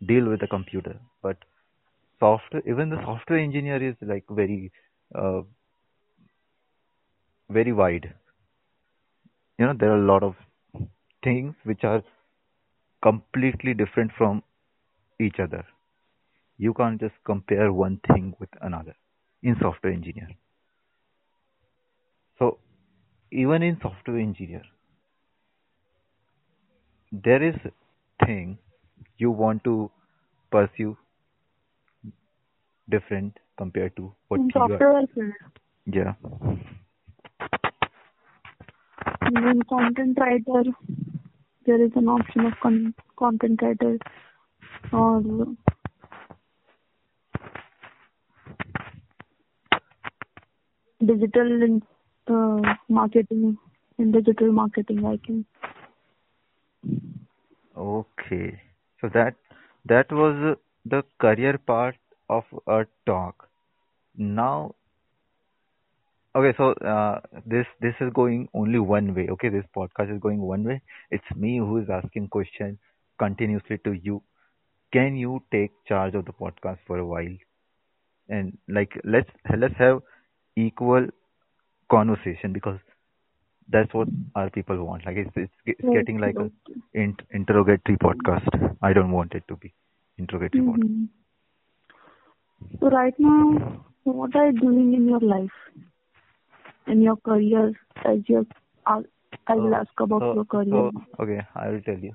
deal 0.09 0.28
with 0.28 0.40
the 0.40 0.49
computer. 0.49 0.97
But 1.23 1.37
software, 2.18 2.62
even 2.66 2.90
the 2.90 3.00
software 3.04 3.38
engineer 3.38 3.80
is 3.90 3.95
like 4.02 4.25
very, 4.28 4.73
uh, 5.14 5.42
very 7.49 7.73
wide. 7.73 8.15
You 9.59 9.67
know, 9.67 9.75
there 9.79 9.91
are 9.93 9.99
a 10.03 10.07
lot 10.07 10.23
of 10.23 10.35
things 11.23 11.55
which 11.65 11.85
are 11.85 12.03
completely 13.03 13.75
different 13.75 14.12
from 14.17 14.43
each 15.21 15.38
other. 15.41 15.65
You 16.59 16.75
can't 16.75 17.00
just 17.00 17.15
compare 17.25 17.73
one 17.73 18.00
thing 18.09 18.35
with 18.38 18.50
another 18.61 18.95
in 19.43 19.57
software 19.61 19.93
engineer. 19.93 20.29
So 22.38 22.59
even 23.31 23.62
in 23.62 23.79
software 23.81 24.19
engineer, 24.19 24.62
there 27.12 27.43
is 27.43 27.55
thing 28.25 28.59
you 29.19 29.31
want 29.31 29.65
to 29.65 29.91
pursue 30.50 30.97
different 32.88 33.38
compared 33.57 33.97
to 33.97 34.15
what 34.29 34.41
In 34.41 34.50
you 34.55 34.73
are. 34.73 34.79
software 34.79 35.07
field, 35.15 35.35
In 39.26 39.62
content 39.68 40.16
writer, 40.18 40.62
there 41.66 41.83
is 41.85 41.90
an 41.97 42.09
option 42.09 42.47
of 42.47 42.52
con- 42.62 42.95
content 43.18 43.61
writer 43.61 43.99
or 44.92 45.21
digital 51.04 51.62
in, 51.62 51.83
uh, 52.28 52.75
marketing. 52.88 53.59
In 53.99 54.12
digital 54.12 54.52
marketing, 54.52 55.04
I 55.04 55.16
can. 55.16 55.45
Okay. 57.76 58.61
So 59.00 59.09
that 59.09 59.35
that 59.87 60.12
was 60.12 60.56
the 60.85 61.02
career 61.18 61.59
part 61.59 61.97
of 62.28 62.45
a 62.66 62.87
talk. 63.06 63.49
Now, 64.16 64.75
okay. 66.37 66.55
So 66.57 66.73
uh, 66.87 67.21
this 67.47 67.66
this 67.81 67.95
is 68.00 68.12
going 68.14 68.49
only 68.55 68.78
one 68.78 69.14
way. 69.14 69.28
Okay, 69.31 69.49
this 69.49 69.64
podcast 69.76 70.14
is 70.14 70.21
going 70.21 70.40
one 70.40 70.64
way. 70.64 70.81
It's 71.11 71.31
me 71.37 71.59
who 71.59 71.78
is 71.78 71.88
asking 71.90 72.28
question 72.28 72.78
continuously 73.19 73.78
to 73.85 73.93
you. 73.93 74.23
Can 74.93 75.16
you 75.16 75.43
take 75.52 75.73
charge 75.87 76.14
of 76.14 76.25
the 76.25 76.33
podcast 76.33 76.78
for 76.87 76.99
a 76.99 77.07
while? 77.07 77.37
And 78.28 78.57
like 78.69 78.93
let's 79.05 79.31
let's 79.57 79.76
have 79.78 80.02
equal 80.57 81.07
conversation 81.90 82.52
because 82.52 82.78
that's 83.69 83.93
what 83.95 84.09
our 84.35 84.50
people 84.50 84.83
want. 84.85 85.07
Like 85.07 85.16
it's 85.16 85.31
it's, 85.37 85.52
it's 85.66 85.88
getting 85.93 86.19
like 86.19 86.37
a 86.37 86.45
okay. 86.45 86.81
in, 86.95 87.16
interrogatory 87.33 87.99
podcast. 87.99 88.49
I 88.83 88.93
don't 88.93 89.12
want 89.12 89.35
it 89.35 89.45
to 89.49 89.57
be 89.57 89.75
interrogatory 90.19 90.64
podcast. 90.64 90.90
Mhm. 90.90 91.09
So 92.81 92.88
right 92.88 93.14
now, 93.19 93.85
what 94.05 94.35
are 94.37 94.47
you 94.50 94.61
doing 94.61 94.95
in 94.95 95.09
your 95.09 95.21
life? 95.21 95.50
In 96.87 97.02
your 97.02 97.16
career 97.16 97.73
as 98.05 98.19
your 98.28 98.45
uh, 98.87 99.02
I 99.47 99.55
will 99.57 99.75
ask 99.75 99.90
about 100.00 100.25
so, 100.25 100.33
your 100.33 100.45
career. 100.45 100.85
so, 100.85 100.93
okay, 101.21 101.40
I 101.55 101.69
will 101.69 101.81
tell 101.83 101.99
you. 101.99 102.12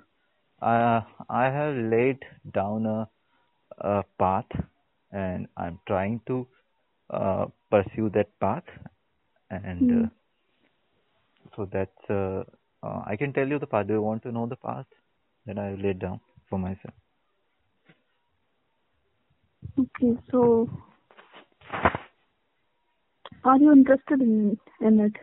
Uh, 0.62 1.02
I 1.30 1.46
have 1.46 1.76
laid 1.76 2.20
down 2.54 2.86
a, 2.86 3.10
a 3.80 4.04
path 4.20 4.46
and 5.12 5.48
I'm 5.58 5.80
trying 5.88 6.22
to 6.28 6.48
uh, 7.10 7.46
pursue 7.70 8.10
that 8.14 8.28
path. 8.40 8.64
And 9.50 9.92
uh, 9.92 9.96
Hmm. 9.96 10.06
so 11.56 11.68
that's, 11.72 12.10
uh, 12.10 12.44
uh, 12.84 13.04
I 13.06 13.16
can 13.18 13.34
tell 13.34 13.48
you 13.48 13.60
the 13.60 13.68
path. 13.68 13.88
Do 13.88 13.94
you 13.94 14.02
want 14.02 14.24
to 14.24 14.32
know 14.32 14.48
the 14.48 14.56
path 14.56 14.86
that 15.46 15.58
I 15.58 15.76
laid 15.76 16.00
down 16.00 16.20
for 16.50 16.60
myself? 16.60 16.94
Okay, 19.80 20.18
so 20.32 20.68
are 23.44 23.58
you 23.58 23.72
interested 23.72 24.22
in 24.22 24.58
in 24.82 25.00
it? 25.00 25.14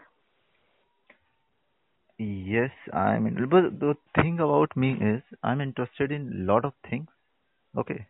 Yes, 2.19 2.71
I 2.93 3.19
mean, 3.19 3.49
but 3.49 3.81
the 3.81 3.97
thing 4.15 4.41
about 4.41 4.77
me 4.77 4.93
is 4.93 5.23
I'm 5.43 5.61
interested 5.61 6.13
in 6.13 6.47
lot 6.47 6.65
of 6.65 6.75
things. 6.89 7.09
Okay. 7.77 8.07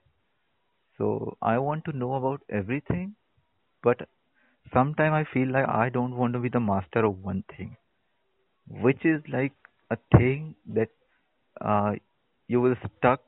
So 0.98 1.36
I 1.40 1.58
want 1.58 1.84
to 1.86 1.92
know 1.96 2.14
about 2.14 2.42
everything, 2.48 3.16
but 3.82 4.08
sometimes 4.72 5.12
I 5.14 5.24
feel 5.32 5.48
like 5.48 5.68
I 5.68 5.88
don't 5.88 6.16
want 6.16 6.34
to 6.34 6.40
be 6.40 6.48
the 6.48 6.60
master 6.60 7.04
of 7.04 7.22
one 7.22 7.42
thing, 7.56 7.76
which 8.68 9.04
is 9.04 9.22
like 9.28 9.54
a 9.90 9.96
thing 10.16 10.54
that 10.66 10.90
uh, 11.60 11.94
you 12.48 12.60
will 12.60 12.76
stuck 12.98 13.22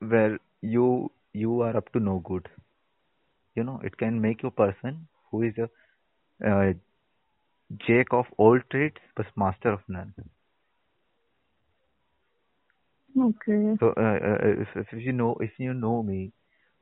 where 0.00 0.38
you 0.60 1.10
you 1.32 1.60
are 1.62 1.76
up 1.76 1.92
to 1.92 2.00
no 2.00 2.18
good. 2.20 2.48
You 3.54 3.64
know, 3.64 3.80
it 3.82 3.96
can 3.96 4.20
make 4.20 4.42
you 4.42 4.48
a 4.48 4.52
person 4.52 5.08
who 5.30 5.42
is 5.42 5.56
a 5.56 5.70
uh, 6.44 6.72
jack 7.86 8.06
of 8.12 8.26
all 8.38 8.58
trades 8.70 8.96
but 9.16 9.26
master 9.36 9.70
of 9.72 9.80
none. 9.88 10.14
Okay. 13.18 13.76
So, 13.80 13.88
uh, 13.96 14.00
uh, 14.00 14.38
if, 14.62 14.68
if 14.76 14.86
you 14.92 15.12
know, 15.12 15.36
if 15.40 15.50
you 15.58 15.74
know 15.74 16.02
me, 16.02 16.32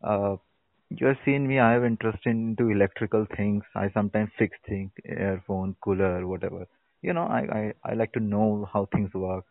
uh, 0.02 0.36
you 0.90 1.06
have 1.06 1.16
seen 1.24 1.46
me. 1.46 1.58
I 1.58 1.72
have 1.72 1.84
interest 1.84 2.18
into 2.26 2.70
electrical 2.70 3.26
things. 3.36 3.64
I 3.74 3.90
sometimes 3.92 4.30
fix 4.38 4.56
things, 4.68 4.90
earphone, 5.04 5.76
cooler, 5.82 6.26
whatever. 6.26 6.66
You 7.02 7.12
know, 7.14 7.24
I, 7.24 7.72
I, 7.84 7.90
I 7.92 7.94
like 7.94 8.12
to 8.12 8.20
know 8.20 8.68
how 8.72 8.88
things 8.94 9.12
work. 9.14 9.44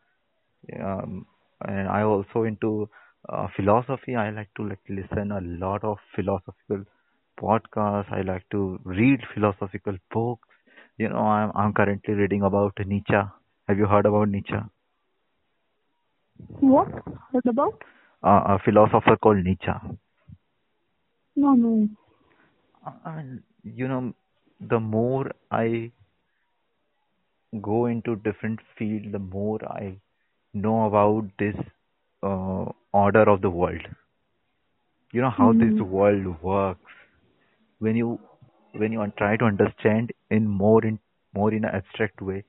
Um, 0.81 1.25
and 1.67 1.87
I 1.87 2.03
also 2.03 2.43
into 2.43 2.89
uh, 3.29 3.47
philosophy. 3.55 4.15
I 4.15 4.29
like 4.31 4.49
to 4.57 4.67
like 4.67 4.79
listen 4.89 5.31
a 5.31 5.41
lot 5.41 5.83
of 5.83 5.97
philosophical 6.15 6.85
podcasts. 7.41 8.11
I 8.11 8.21
like 8.21 8.45
to 8.51 8.79
read 8.83 9.21
philosophical 9.33 9.97
books. 10.11 10.47
You 10.97 11.09
know, 11.09 11.19
I'm 11.19 11.51
I'm 11.55 11.73
currently 11.73 12.13
reading 12.13 12.43
about 12.43 12.77
Nietzsche. 12.85 13.21
Have 13.67 13.77
you 13.77 13.85
heard 13.87 14.05
about 14.05 14.29
Nietzsche? 14.29 14.61
What? 16.59 16.87
What 17.31 17.45
about? 17.45 17.83
Uh, 18.23 18.43
a 18.55 18.59
philosopher 18.63 19.15
called 19.17 19.43
Nietzsche. 19.43 19.71
No, 21.35 21.53
no. 21.55 21.89
I 23.05 23.15
mean, 23.17 23.43
you 23.63 23.87
know, 23.87 24.13
the 24.59 24.79
more 24.79 25.31
I 25.51 25.91
go 27.61 27.85
into 27.85 28.15
different 28.17 28.59
field, 28.77 29.11
the 29.11 29.19
more 29.19 29.59
I 29.71 29.99
know 30.53 30.85
about 30.87 31.29
this 31.37 31.55
uh, 32.23 32.65
order 32.93 33.29
of 33.29 33.41
the 33.41 33.49
world. 33.49 33.81
You 35.11 35.21
know 35.21 35.29
how 35.29 35.53
this 35.53 35.73
Hmm. 35.75 35.83
world 35.83 36.41
works. 36.41 36.91
When 37.79 37.95
you 37.95 38.19
when 38.73 38.91
you 38.93 39.05
try 39.17 39.37
to 39.37 39.45
understand 39.45 40.11
in 40.29 40.47
more 40.47 40.85
in 40.85 40.99
more 41.33 41.53
in 41.53 41.65
an 41.65 41.75
abstract 41.75 42.21
way, 42.21 42.45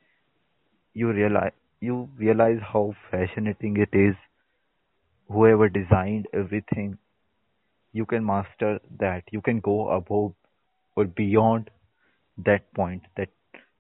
you 0.94 1.12
realize 1.12 1.52
you 1.80 2.08
realize 2.18 2.60
how 2.72 2.94
fascinating 3.10 3.76
it 3.76 3.90
is. 3.92 4.14
Whoever 5.28 5.68
designed 5.68 6.26
everything, 6.33 6.98
you 7.92 8.05
can 8.07 8.24
master 8.24 8.81
that. 8.98 9.24
You 9.33 9.40
can 9.40 9.61
go 9.61 9.88
above 9.90 10.35
or 10.96 11.05
beyond 11.05 11.70
that 12.38 12.72
point. 12.74 13.02
That 13.16 13.31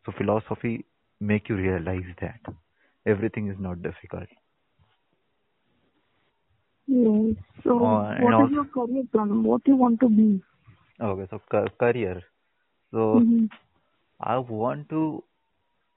so 0.04 0.12
philosophy 0.12 0.84
make 1.20 1.48
you 1.48 1.56
realize 1.56 2.04
that 2.20 2.40
everything 3.06 3.48
is 3.48 3.58
not 3.58 3.82
difficult. 3.82 4.28
Yes. 6.86 7.36
So, 7.64 7.76
Uh, 7.78 8.14
what 8.16 8.38
is 8.38 8.50
also, 8.50 8.50
your 8.50 8.64
career 8.66 9.04
plan? 9.12 9.42
What 9.44 9.64
do 9.64 9.72
you 9.72 9.76
want 9.76 10.00
to 10.00 10.08
be? 10.08 10.42
Okay, 11.00 11.26
so 11.30 11.40
ca- 11.50 11.68
career. 11.78 12.22
So 12.92 13.24
hmm 13.24 13.46
I 14.20 14.38
want 14.38 14.88
to 14.90 15.24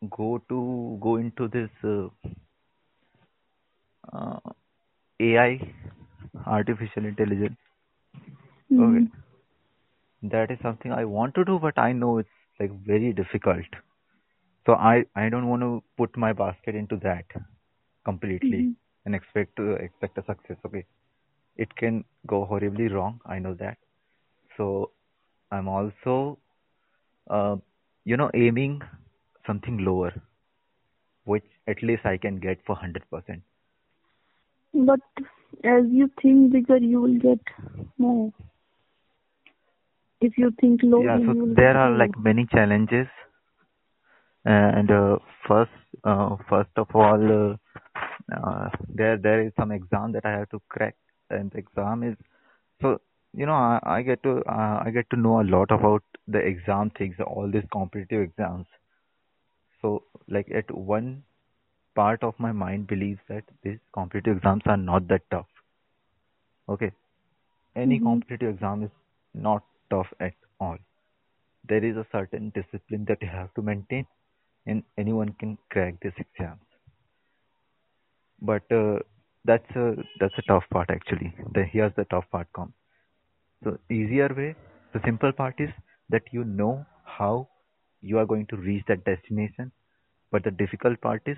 go 0.10 0.40
to 0.50 0.98
go 1.02 1.16
into 1.18 1.48
this 1.48 1.70
uh, 1.84 2.08
uh, 4.14 4.40
AI, 5.20 5.74
artificial 6.46 7.06
intelligence. 7.06 7.58
hmm 8.70 8.78
Okay, 8.78 9.06
that 10.24 10.52
is 10.52 10.60
something 10.62 10.92
I 10.92 11.06
want 11.06 11.36
to 11.36 11.46
do, 11.46 11.60
but 11.60 11.78
I 11.78 11.92
know 11.94 12.18
it's 12.20 12.30
like 12.60 12.72
very 12.86 13.14
difficult. 13.14 13.66
So 14.66 14.74
I 14.76 15.06
I 15.16 15.30
don't 15.30 15.48
want 15.48 15.62
to 15.64 15.84
put 15.98 16.16
my 16.18 16.34
basket 16.34 16.76
into 16.76 16.98
that 16.98 17.26
completely 18.06 18.68
hmm 18.68 18.74
and 19.06 19.16
expect 19.16 19.56
to 19.58 19.72
expect 19.74 20.18
a 20.18 20.24
success. 20.26 20.58
Okay, 20.66 20.86
it 21.58 21.76
can 21.76 22.04
go 22.28 22.46
horribly 22.46 22.88
wrong. 22.88 23.20
I 23.26 23.40
know 23.40 23.54
that. 23.56 23.78
So 24.58 24.92
I'm 25.52 25.68
also 25.68 26.40
uh, 27.30 27.58
you 28.06 28.18
know 28.18 28.30
aiming 28.34 28.82
something 29.48 29.78
lower, 29.80 30.14
which 31.26 31.46
at 31.68 31.82
least 31.84 32.06
I 32.06 32.18
can 32.18 32.40
get 32.40 32.60
for 32.66 32.76
hundred 32.76 33.04
percent. 33.10 33.42
But 34.74 35.00
as 35.64 35.84
you 35.90 36.10
think 36.22 36.52
bigger, 36.52 36.78
you 36.78 37.02
will 37.02 37.20
get 37.20 37.40
more. 37.98 38.32
If 40.22 40.38
you 40.38 40.52
think 40.60 40.82
lower, 40.84 41.04
Yeah, 41.04 41.18
so 41.26 41.34
there 41.56 41.78
are 41.78 41.92
low. 41.92 41.98
like 41.98 42.18
many 42.18 42.46
challenges, 42.46 43.08
and 44.46 44.90
uh, 44.92 45.18
first, 45.48 45.72
uh, 46.04 46.36
first 46.50 46.70
of 46.78 46.88
all, 46.94 47.22
uh, 47.40 47.56
uh, 48.36 48.70
there 48.94 49.18
there 49.18 49.42
is 49.46 49.52
some 49.60 49.72
exam 49.72 50.12
that 50.14 50.26
I 50.26 50.32
have 50.32 50.50
to 50.50 50.62
crack, 50.70 50.96
and 51.30 51.52
the 51.52 51.60
exam 51.60 52.04
is 52.04 52.18
so 52.82 53.00
you 53.34 53.46
know 53.46 53.54
I, 53.54 53.80
I 53.84 54.02
get 54.04 54.24
to 54.24 54.40
uh, 54.48 54.82
I 54.86 54.92
get 54.94 55.10
to 55.12 55.18
know 55.18 55.42
a 55.42 55.44
lot 55.56 55.72
about 55.72 56.04
the 56.28 56.40
exam 56.40 56.92
things, 56.92 57.16
all 57.26 57.50
these 57.52 57.68
competitive 57.72 58.22
exams. 58.22 58.68
So 59.82 60.04
like 60.28 60.50
at 60.52 60.72
one 60.72 61.24
part 61.96 62.24
of 62.24 62.40
my 62.40 62.52
mind 62.52 62.88
believes 62.88 63.20
that 63.28 63.44
these 63.64 63.80
competitive 63.94 64.38
exams 64.38 64.64
are 64.66 64.78
not 64.78 65.08
that 65.10 65.30
tough. 65.32 65.48
Okay, 66.70 66.92
any 67.76 68.00
hmm 68.00 68.00
competitive 68.00 68.56
exam 68.56 68.84
is 68.84 68.92
not 69.34 69.64
tough 69.90 70.08
at 70.20 70.34
all. 70.60 70.78
There 71.68 71.84
is 71.84 71.98
a 71.98 72.06
certain 72.12 72.50
discipline 72.52 73.06
that 73.06 73.22
you 73.22 73.28
have 73.30 73.54
to 73.56 73.62
maintain 73.62 74.06
and 74.66 74.84
anyone 74.98 75.34
can 75.34 75.58
crack 75.70 76.00
this 76.02 76.14
exam. 76.18 76.60
But 78.42 78.72
uh, 78.72 79.00
that's 79.46 79.70
a 79.76 79.96
that's 80.20 80.38
a 80.38 80.42
tough 80.44 80.64
part 80.70 80.90
actually. 80.92 81.34
The 81.54 81.64
here's 81.64 81.94
the 81.96 82.06
tough 82.06 82.30
part 82.32 82.48
comes. 82.54 82.74
So 83.64 83.80
easier 83.90 84.28
way, 84.36 84.56
the 84.94 85.02
simple 85.06 85.32
part 85.32 85.56
is 85.60 85.70
that 86.10 86.24
you 86.32 86.44
know 86.44 86.86
how 87.06 87.50
you 88.02 88.20
are 88.20 88.26
going 88.26 88.46
to 88.48 88.58
reach 88.58 88.84
that 88.88 89.06
destination. 89.06 89.72
But 90.32 90.44
the 90.44 90.52
difficult 90.52 91.02
part 91.02 91.24
is 91.26 91.38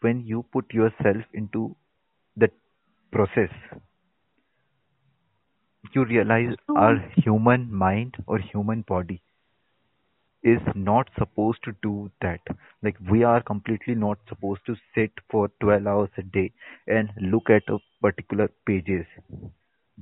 when 0.00 0.24
you 0.24 0.42
put 0.52 0.72
yourself 0.72 1.24
into 1.34 1.76
the 2.36 2.50
process, 3.12 3.50
you 5.94 6.04
realize 6.04 6.54
our 6.76 6.96
human 7.16 7.72
mind 7.72 8.14
or 8.26 8.38
human 8.38 8.82
body 8.82 9.22
is 10.42 10.60
not 10.74 11.08
supposed 11.18 11.62
to 11.64 11.72
do 11.82 12.10
that. 12.22 12.40
Like 12.82 12.96
we 13.10 13.22
are 13.24 13.42
completely 13.42 13.94
not 13.94 14.18
supposed 14.28 14.64
to 14.66 14.76
sit 14.94 15.10
for 15.30 15.50
12 15.60 15.86
hours 15.86 16.10
a 16.16 16.22
day 16.22 16.52
and 16.86 17.10
look 17.20 17.50
at 17.50 17.62
a 17.68 17.78
particular 18.00 18.48
pages. 18.66 19.06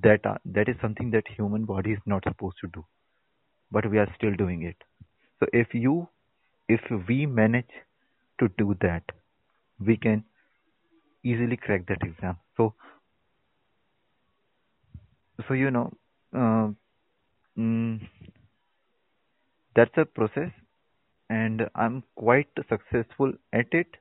That 0.03 0.27
are, 0.27 0.41
that 0.45 0.69
is 0.69 0.77
something 0.81 1.11
that 1.13 1.27
human 1.29 1.65
body 1.65 1.93
is 1.93 2.01
not 2.07 2.25
supposed 2.25 2.57
to 2.61 2.69
do, 2.69 2.85
but 3.71 3.91
we 3.91 3.99
are 3.99 4.13
still 4.17 4.35
doing 4.35 4.63
it. 4.63 4.77
So 5.41 5.47
if 5.53 5.75
you 5.75 6.09
if 6.69 6.81
we 7.09 7.27
manage 7.27 7.71
to 8.41 8.49
do 8.59 8.77
that, 8.81 9.03
we 9.81 9.97
can 9.97 10.25
easily 11.25 11.57
crack 11.57 11.87
that 11.87 12.03
exam. 12.03 12.37
So 12.57 12.75
so 15.47 15.55
you 15.55 15.71
know 15.71 15.93
uh, 16.35 16.69
mm, 17.59 18.01
that's 19.77 19.97
a 19.99 20.05
process, 20.07 20.51
and 21.31 21.69
I'm 21.75 22.03
quite 22.17 22.49
successful 22.69 23.33
at 23.53 23.73
it 23.73 23.97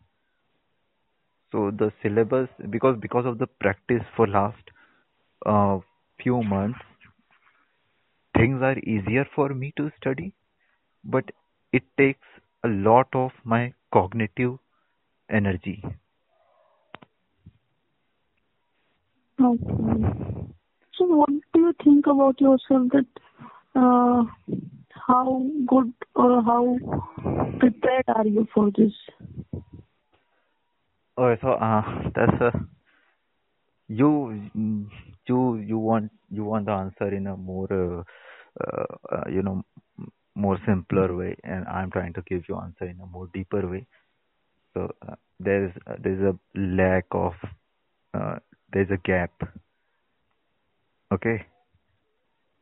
So 1.51 1.71
the 1.71 1.93
syllabus, 2.01 2.49
because 2.69 2.97
because 2.99 3.25
of 3.25 3.37
the 3.37 3.47
practice 3.47 4.03
for 4.15 4.27
last 4.27 4.71
uh, 5.45 5.79
few 6.21 6.43
months, 6.43 6.79
things 8.37 8.61
are 8.61 8.77
easier 8.79 9.25
for 9.35 9.49
me 9.49 9.73
to 9.77 9.91
study. 9.99 10.33
But 11.03 11.25
it 11.71 11.83
takes 11.97 12.27
a 12.63 12.67
lot 12.67 13.07
of 13.13 13.31
my 13.43 13.73
cognitive 13.91 14.57
energy. 15.29 15.83
Okay. 19.41 20.33
So 20.97 21.05
what 21.05 21.29
do 21.53 21.59
you 21.59 21.73
think 21.83 22.07
about 22.07 22.39
yourself 22.39 22.91
that 22.91 23.05
uh, 23.75 24.23
how 25.07 25.45
good 25.67 25.93
or 26.15 26.43
how 26.43 26.77
prepared 27.59 28.05
are 28.07 28.27
you 28.27 28.47
for 28.53 28.71
this? 28.77 28.93
Okay, 31.17 31.41
so 31.41 31.51
uh, 31.53 31.81
that's 32.15 32.41
a 32.41 32.51
you 33.87 34.49
you 35.27 35.57
you 35.57 35.77
want 35.77 36.11
you 36.29 36.43
want 36.43 36.65
the 36.65 36.71
answer 36.71 37.13
in 37.13 37.27
a 37.27 37.35
more 37.37 37.67
uh, 37.71 38.03
uh, 39.11 39.23
you 39.29 39.41
know 39.41 39.63
more 40.35 40.57
simpler 40.65 41.15
way, 41.15 41.35
and 41.43 41.65
I'm 41.67 41.91
trying 41.91 42.13
to 42.13 42.21
give 42.23 42.43
you 42.47 42.57
answer 42.59 42.85
in 42.85 42.99
a 43.01 43.05
more 43.05 43.27
deeper 43.33 43.67
way. 43.69 43.85
So 44.73 44.91
uh, 45.07 45.15
there's 45.39 45.71
uh, 45.87 45.95
there's 46.01 46.21
a 46.21 46.37
lack 46.57 47.05
of 47.11 47.33
uh, 48.13 48.37
there's 48.71 48.89
a 48.91 48.97
gap. 48.97 49.31
Okay, 51.11 51.45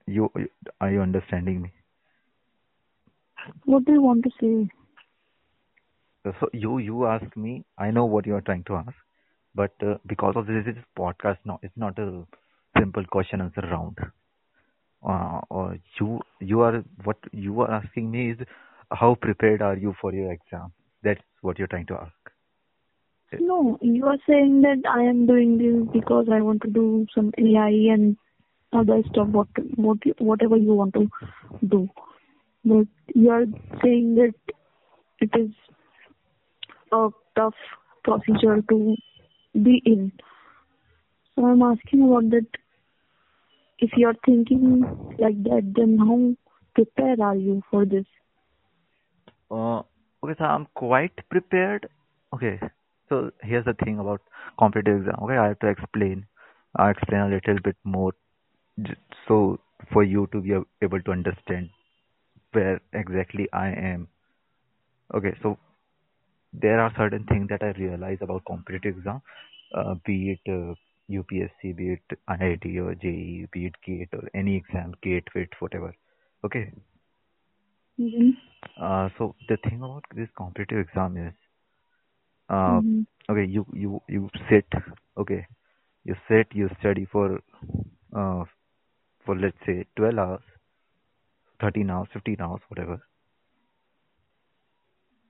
you 0.07 0.29
you- 0.35 0.49
are 0.81 0.91
you 0.91 1.01
understanding 1.01 1.61
me? 1.61 1.71
What 3.65 3.85
do 3.85 3.93
you 3.93 4.01
want 4.01 4.23
to 4.23 4.31
say? 4.39 4.69
So 6.23 6.49
you 6.53 6.77
you 6.79 7.05
ask 7.05 7.35
me, 7.35 7.65
I 7.77 7.91
know 7.91 8.05
what 8.05 8.25
you 8.25 8.35
are 8.35 8.41
trying 8.41 8.63
to 8.65 8.75
ask, 8.75 8.95
but 9.55 9.73
uh, 9.83 9.97
because 10.05 10.35
of 10.35 10.47
this, 10.47 10.65
this 10.65 10.77
is 10.77 10.83
podcast 10.97 11.37
now, 11.45 11.59
it's 11.63 11.77
not 11.77 11.97
a 11.99 12.25
simple 12.81 13.05
question 13.05 13.41
answer 13.41 13.67
round. 13.71 13.97
Uh, 15.03 15.41
or 15.49 15.77
you 15.99 16.19
you 16.39 16.61
are 16.61 16.83
what 17.03 17.17
you 17.31 17.61
are 17.61 17.71
asking 17.71 18.11
me 18.11 18.31
is 18.31 18.37
how 18.91 19.15
prepared 19.15 19.61
are 19.61 19.77
you 19.77 19.95
for 20.01 20.13
your 20.13 20.31
exam? 20.31 20.71
That's 21.03 21.21
what 21.41 21.57
you're 21.57 21.67
trying 21.75 21.87
to 21.87 21.95
ask. 21.95 22.21
No, 23.39 23.77
you 23.81 24.05
are 24.05 24.17
saying 24.27 24.61
that 24.61 24.83
I 24.89 25.03
am 25.03 25.25
doing 25.25 25.57
this 25.57 25.93
because 25.93 26.27
I 26.31 26.41
want 26.41 26.61
to 26.63 26.69
do 26.69 27.05
some 27.15 27.31
AI 27.37 27.69
and 27.93 28.17
other 28.73 29.01
stuff, 29.09 29.27
what, 29.29 29.47
what, 29.75 29.97
whatever 30.19 30.57
you 30.57 30.73
want 30.73 30.93
to 30.95 31.07
do. 31.67 31.89
But 32.65 32.87
you 33.15 33.29
are 33.29 33.45
saying 33.83 34.15
that 34.15 34.33
it 35.19 35.29
is 35.39 35.51
a 36.91 37.09
tough 37.37 37.53
procedure 38.03 38.61
to 38.69 38.95
be 39.53 39.81
in. 39.85 40.11
So 41.35 41.45
I'm 41.45 41.61
asking 41.61 42.03
about 42.03 42.29
that. 42.31 42.47
If 43.81 43.91
you 43.97 44.07
are 44.07 44.15
thinking 44.25 44.85
like 45.19 45.43
that, 45.43 45.73
then 45.75 45.97
how 45.99 46.35
prepared 46.75 47.19
are 47.19 47.35
you 47.35 47.61
for 47.69 47.85
this? 47.85 48.05
Uh, 49.51 49.79
okay, 50.23 50.35
so 50.37 50.45
I'm 50.45 50.67
quite 50.75 51.13
prepared. 51.29 51.87
Okay, 52.33 52.59
so 53.09 53.31
here's 53.41 53.65
the 53.65 53.73
thing 53.73 53.99
about 53.99 54.21
competitive 54.57 55.01
exam. 55.01 55.15
Okay, 55.23 55.37
I 55.37 55.47
have 55.49 55.59
to 55.59 55.67
explain. 55.67 56.25
I 56.75 56.91
explain 56.91 57.21
a 57.21 57.29
little 57.29 57.57
bit 57.63 57.75
more, 57.83 58.13
so 59.27 59.59
for 59.91 60.03
you 60.03 60.27
to 60.31 60.41
be 60.41 60.53
able 60.81 61.01
to 61.01 61.11
understand 61.11 61.69
where 62.53 62.81
exactly 62.93 63.47
I 63.53 63.69
am. 63.69 64.07
Okay, 65.13 65.33
so 65.41 65.57
there 66.53 66.79
are 66.81 66.93
certain 66.97 67.25
things 67.25 67.49
that 67.49 67.63
I 67.63 67.71
realize 67.79 68.19
about 68.21 68.45
competitive 68.45 68.97
exam, 68.97 69.21
uh, 69.75 69.95
be 70.05 70.37
it 70.45 70.51
uh, 70.51 70.73
UPSC, 71.13 71.73
be 71.73 71.91
it 71.93 72.19
IIT 72.27 72.77
or 72.79 72.95
JEE, 72.95 73.47
be 73.51 73.65
it 73.67 73.75
GATE 73.85 74.09
or 74.13 74.29
any 74.33 74.55
exam, 74.57 74.93
GATE, 75.03 75.27
WIT, 75.35 75.49
whatever. 75.59 75.93
Okay, 76.45 76.71
Mm-hmm. 77.99 78.29
uh, 78.81 79.09
so 79.17 79.35
the 79.47 79.57
thing 79.57 79.77
about 79.81 80.03
this 80.15 80.29
competitive 80.37 80.79
exam 80.79 81.17
is, 81.17 81.33
uh, 82.49 82.81
Mm-hmm. 82.81 83.01
okay, 83.29 83.45
you 83.45 83.65
you 83.73 84.01
you 84.07 84.29
sit, 84.49 84.65
okay, 85.17 85.45
you 86.03 86.15
sit, 86.27 86.47
you 86.53 86.69
study 86.79 87.05
for, 87.11 87.39
uh, 88.15 88.43
for 89.25 89.35
let's 89.37 89.57
say 89.65 89.85
12 89.95 90.17
hours, 90.17 90.41
13 91.59 91.89
hours, 91.89 92.07
15 92.13 92.37
hours, 92.41 92.61
whatever. 92.69 93.01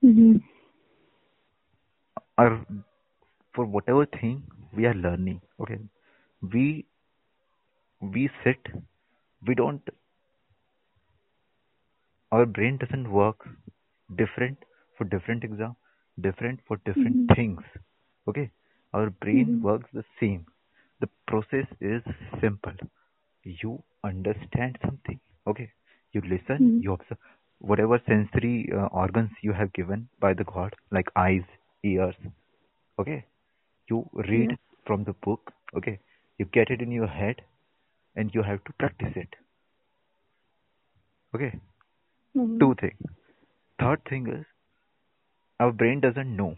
Mm-hmm. 0.06 0.38
Or 2.38 2.66
for 3.54 3.66
whatever 3.66 4.06
thing 4.06 4.44
we 4.76 4.86
are 4.86 4.94
learning, 4.94 5.42
okay, 5.62 5.80
we 6.54 6.86
we 8.02 8.30
sit, 8.44 8.60
we 9.46 9.56
don't, 9.56 9.82
our 12.32 12.46
brain 12.46 12.78
doesn't 12.78 13.12
work 13.12 13.48
different 14.18 14.58
for 14.98 15.06
different 15.06 15.44
exam, 15.44 15.76
different 16.22 16.60
for 16.68 16.78
different 16.86 17.18
Mm-hmm. 17.18 17.36
things. 17.36 17.62
Okay, 18.28 18.50
our 18.94 19.10
brain 19.10 19.58
Mm-hmm. 19.58 19.62
works 19.62 19.90
the 19.94 20.04
same. 20.20 20.46
The 21.02 21.10
process 21.28 21.66
is 21.80 22.02
simple. 22.42 22.74
You 23.44 23.84
understand 24.04 24.78
something. 24.86 25.20
Okay, 25.48 25.70
you 26.14 26.22
listen, 26.22 26.64
Mm-hmm. 26.64 26.80
you 26.80 26.94
observe 26.94 27.18
whatever 27.60 28.00
sensory 28.08 28.70
uh, 28.74 28.88
organs 28.88 29.32
you 29.42 29.54
have 29.54 29.74
given 29.74 30.08
by 30.20 30.34
the 30.34 30.44
God, 30.44 30.74
like 30.92 31.08
eyes, 31.16 31.44
ears. 31.84 32.16
Okay, 33.00 33.26
you 33.92 34.00
read 34.30 34.52
Yeah. 34.52 34.58
from 34.86 35.04
the 35.06 35.14
book. 35.28 35.54
Okay, 35.78 36.00
you 36.38 36.46
get 36.60 36.72
it 36.72 36.82
in 36.82 36.92
your 36.92 37.08
head, 37.22 37.42
and 38.16 38.34
you 38.34 38.44
have 38.44 38.64
to 38.66 38.74
practice 38.86 39.14
it. 39.26 39.36
Okay, 41.36 41.60
Mm-hmm. 42.38 42.62
two 42.62 42.76
things. 42.76 43.00
Third 43.80 44.04
thing 44.10 44.28
is 44.28 44.46
our 45.60 45.72
brain 45.82 46.00
doesn't 46.06 46.36
know 46.40 46.56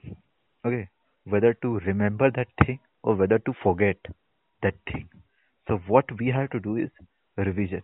okay 0.65 0.89
whether 1.33 1.53
to 1.65 1.71
remember 1.87 2.29
that 2.31 2.47
thing 2.65 2.79
or 3.03 3.15
whether 3.15 3.39
to 3.39 3.53
forget 3.63 3.97
that 4.63 4.75
thing 4.91 5.07
so 5.67 5.77
what 5.87 6.05
we 6.19 6.27
have 6.39 6.49
to 6.55 6.59
do 6.69 6.75
is 6.85 6.89
revision 7.49 7.83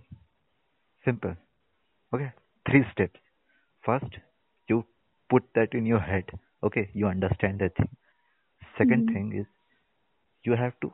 simple 1.05 1.35
okay 2.15 2.29
three 2.69 2.83
steps 2.93 3.19
first 3.88 4.17
you 4.69 4.77
put 5.33 5.43
that 5.55 5.73
in 5.79 5.85
your 5.91 5.99
head 6.12 6.25
okay 6.63 6.89
you 6.93 7.07
understand 7.07 7.59
that 7.59 7.75
thing 7.77 7.91
second 8.80 9.06
Mm-hmm. 9.06 9.13
thing 9.13 9.34
is 9.42 9.48
you 10.44 10.56
have 10.56 10.74
to 10.82 10.94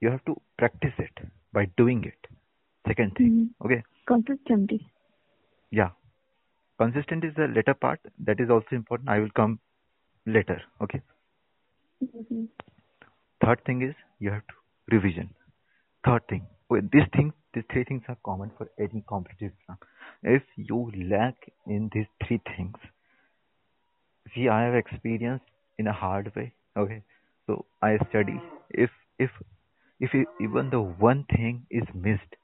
you 0.00 0.10
have 0.10 0.24
to 0.26 0.40
practice 0.58 0.94
it 0.98 1.18
by 1.52 1.66
doing 1.76 2.04
it. 2.04 2.28
Second 2.88 3.14
thing 3.16 3.32
Mm-hmm. 3.32 3.64
okay? 3.64 3.84
Consistency. 4.06 4.90
yeah. 5.70 5.90
Consistent 6.78 7.24
is 7.24 7.34
the 7.36 7.46
later 7.48 7.74
part. 7.74 8.00
That 8.24 8.40
is 8.40 8.50
also 8.50 8.74
important. 8.74 9.08
I 9.10 9.18
will 9.20 9.30
come 9.36 9.60
later 10.26 10.60
okay? 10.82 11.02
Mm-hmm. 12.02 12.44
third 13.44 13.64
thing 13.64 13.82
is 13.82 13.94
you 14.18 14.30
have 14.30 14.46
to 14.48 14.54
revision. 14.96 15.30
Third 16.06 16.26
thing. 16.28 16.46
Okay, 16.70 16.86
these 16.92 17.08
things 17.16 17.32
these 17.54 17.64
three 17.72 17.84
things 17.84 18.02
are 18.08 18.16
common 18.24 18.50
for 18.56 18.68
any 18.78 19.02
competitive 19.08 19.52
exam 19.60 19.78
if 20.22 20.42
you 20.56 20.90
lack 21.10 21.36
in 21.66 21.90
these 21.94 22.06
three 22.26 22.40
things 22.56 22.76
see 24.34 24.48
i 24.48 24.62
have 24.64 24.74
experienced 24.74 25.44
in 25.78 25.86
a 25.86 25.92
hard 25.92 26.30
way 26.36 26.52
okay? 26.76 27.02
So 27.46 27.64
i 27.82 27.96
study. 28.08 28.38
If 28.70 28.90
if 29.18 29.30
if 30.00 30.14
e- 30.14 30.26
even 30.40 30.70
the 30.70 30.80
one 30.80 31.24
thing 31.36 31.66
is 31.70 31.84
missed 31.94 32.36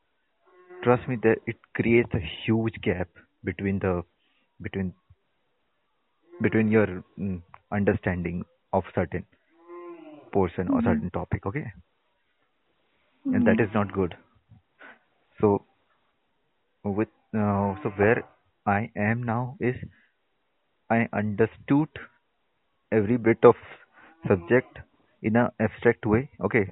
trust 0.82 1.06
me 1.08 1.16
that 1.22 1.38
it 1.46 1.56
creates 1.74 2.12
a 2.14 2.20
huge 2.44 2.80
gap 2.82 3.08
between 3.44 3.78
the 3.78 4.02
between 4.62 4.92
between 6.40 6.70
your 6.70 7.04
mm, 7.18 7.42
understanding 7.72 8.44
of 8.72 8.84
certain 8.94 9.24
portion 10.32 10.68
or 10.68 10.80
Mm-hmm. 10.80 10.82
certain 10.82 11.10
topic 11.10 11.46
okay? 11.46 11.72
And 13.32 13.44
that 13.46 13.58
Mm-hmm. 13.58 13.60
is 13.60 13.68
not 13.74 13.92
good. 13.92 14.16
So 15.40 15.66
with 16.84 17.08
uh, 17.40 17.74
so 17.82 17.90
where 18.00 18.22
i 18.66 18.90
am 19.06 19.22
now 19.30 19.56
is 19.68 19.76
i 20.90 21.08
understood 21.12 21.88
every 22.92 23.16
bit 23.16 23.38
of 23.42 23.54
subject 24.28 24.78
in 25.22 25.36
an 25.36 25.48
abstract 25.60 26.06
way. 26.06 26.30
Okay. 26.40 26.70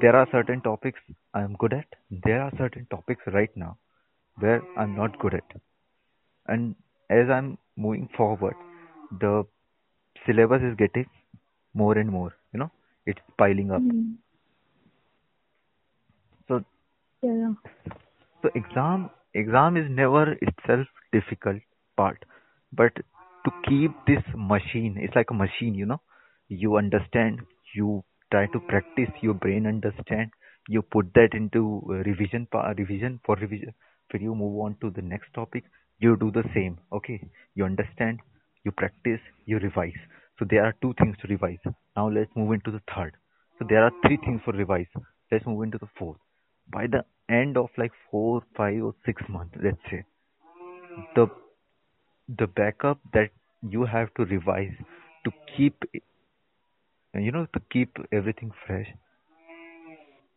There 0.00 0.16
are 0.16 0.26
certain 0.32 0.60
topics 0.62 1.00
i 1.34 1.42
am 1.42 1.54
good 1.58 1.72
at. 1.72 1.86
There 2.24 2.40
are 2.42 2.52
certain 2.58 2.86
topics 2.90 3.22
right 3.32 3.50
now 3.56 3.76
where 4.38 4.62
i'm 4.76 4.96
not 4.96 5.18
good 5.18 5.34
at. 5.34 5.56
And 6.46 6.74
as 7.10 7.28
i'm 7.30 7.58
moving 7.76 8.08
forward 8.16 8.54
the 9.20 9.44
syllabus 10.26 10.62
is 10.62 10.76
getting 10.76 11.06
more 11.74 11.96
and 11.98 12.10
more 12.10 12.32
you 12.52 12.58
know 12.58 12.70
it's 13.06 13.20
piling 13.38 13.70
up. 13.70 13.82
Mm-hmm. 13.82 14.12
so 16.48 16.64
yeah. 17.22 17.52
So 18.42 18.50
exam 18.54 19.10
exam 19.34 19.76
is 19.76 19.86
never 19.90 20.32
itself 20.32 20.86
difficult 21.12 21.60
part, 21.96 22.24
but 22.72 22.92
to 23.44 23.50
keep 23.68 23.92
this 24.06 24.22
machine, 24.36 24.96
it's 24.98 25.14
like 25.14 25.30
a 25.30 25.34
machine, 25.34 25.74
you 25.74 25.86
know. 25.86 26.00
You 26.48 26.76
understand, 26.76 27.40
you 27.74 28.04
try 28.30 28.46
to 28.46 28.60
practice, 28.60 29.10
your 29.20 29.34
brain 29.34 29.66
understand, 29.66 30.30
you 30.68 30.82
put 30.82 31.12
that 31.14 31.30
into 31.32 31.82
uh, 31.88 31.94
revision 32.04 32.46
revision 32.78 33.20
for 33.24 33.36
revision 33.36 33.74
when 34.12 34.22
you 34.22 34.34
move 34.34 34.60
on 34.60 34.76
to 34.80 34.90
the 34.90 35.02
next 35.02 35.32
topic, 35.34 35.64
you 35.98 36.16
do 36.16 36.30
the 36.30 36.44
same. 36.54 36.78
Okay, 36.92 37.20
you 37.54 37.64
understand, 37.64 38.20
you 38.64 38.70
practice, 38.72 39.20
you 39.46 39.58
revise. 39.58 40.00
So 40.38 40.46
there 40.48 40.64
are 40.64 40.74
two 40.82 40.94
things 41.00 41.16
to 41.22 41.28
revise. 41.28 41.58
Now 41.96 42.08
let's 42.10 42.30
move 42.36 42.52
into 42.52 42.70
the 42.70 42.80
third. 42.94 43.14
So 43.58 43.66
there 43.68 43.82
are 43.84 43.92
three 44.06 44.18
things 44.18 44.40
for 44.44 44.52
revise. 44.52 44.86
Let's 45.30 45.46
move 45.46 45.62
into 45.62 45.78
the 45.78 45.88
fourth. 45.98 46.18
By 46.70 46.86
the 46.86 47.04
end 47.28 47.56
of 47.56 47.70
like 47.78 47.92
four, 48.10 48.42
five, 48.56 48.82
or 48.82 48.94
six 49.06 49.22
months, 49.28 49.54
let's 49.62 49.78
say, 49.90 50.04
the 51.14 51.26
the 52.38 52.46
backup 52.46 52.98
that 53.12 53.30
you 53.62 53.84
have 53.84 54.12
to 54.14 54.24
revise 54.24 54.74
to 55.24 55.32
keep 55.56 55.84
you 57.14 57.30
know 57.32 57.46
to 57.54 57.60
keep 57.70 57.96
everything 58.12 58.50
fresh. 58.66 58.88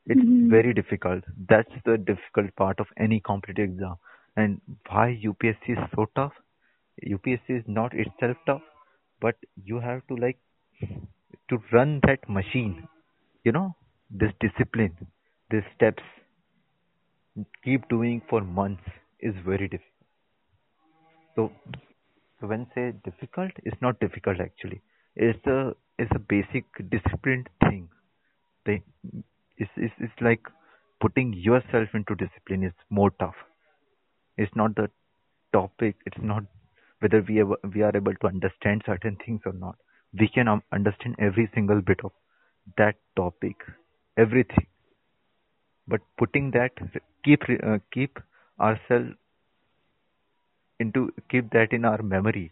It's 0.07 0.21
Mm-hmm. 0.21 0.49
very 0.49 0.73
difficult. 0.73 1.23
That's 1.49 1.71
the 1.85 1.97
difficult 1.97 2.55
part 2.55 2.79
of 2.79 2.87
any 2.97 3.19
competitive 3.19 3.69
exam. 3.71 3.95
And 4.35 4.61
why 4.89 5.19
upsc 5.23 5.69
is 5.69 5.77
so 5.95 6.05
tough? 6.15 6.33
Upsc 7.05 7.49
is 7.49 7.63
not 7.67 7.93
itself 7.93 8.37
tough 8.45 8.61
but 9.21 9.35
you 9.63 9.79
have 9.79 10.05
to 10.07 10.15
like 10.15 10.37
to 11.49 11.57
run 11.71 11.99
that 12.05 12.27
machine 12.29 12.87
you 13.43 13.51
know 13.51 13.75
this 14.09 14.31
discipline 14.39 14.95
these 15.49 15.63
steps 15.75 16.03
keep 17.63 17.87
doing 17.89 18.21
for 18.29 18.41
months 18.41 18.83
is 19.19 19.33
very 19.45 19.67
difficult 19.67 19.94
so 21.35 21.51
when 22.39 22.67
say 22.75 22.93
difficult, 23.03 23.51
it's 23.63 23.81
not 23.81 23.99
difficult 23.99 24.39
actually. 24.39 24.81
It's 25.15 25.45
a 25.47 25.73
it's 25.97 26.11
a 26.15 26.19
basic 26.19 26.65
disciplined 26.89 27.49
thing. 27.61 27.89
The 28.65 28.81
it's, 29.57 29.71
it's 29.77 29.93
it's 29.99 30.21
like 30.21 30.41
putting 31.01 31.33
yourself 31.33 31.89
into 31.93 32.15
discipline 32.15 32.63
is 32.63 32.73
more 32.89 33.11
tough. 33.19 33.35
It's 34.37 34.55
not 34.55 34.75
the 34.75 34.89
topic. 35.53 35.95
It's 36.05 36.17
not 36.21 36.43
whether 36.99 37.21
we 37.27 37.41
ever, 37.41 37.55
we 37.73 37.81
are 37.81 37.95
able 37.95 38.15
to 38.15 38.27
understand 38.27 38.83
certain 38.85 39.17
things 39.25 39.41
or 39.45 39.53
not. 39.53 39.75
We 40.19 40.27
can 40.27 40.47
um, 40.47 40.63
understand 40.71 41.15
every 41.19 41.49
single 41.53 41.81
bit 41.81 41.99
of 42.03 42.11
that 42.77 42.95
topic, 43.15 43.55
everything. 44.17 44.67
But 45.87 46.01
putting 46.17 46.51
that 46.51 46.71
keep 47.23 47.43
uh, 47.63 47.79
keep 47.93 48.19
ourselves 48.59 49.15
into 50.79 51.11
keep 51.29 51.49
that 51.51 51.71
in 51.71 51.85
our 51.85 52.01
memory 52.01 52.51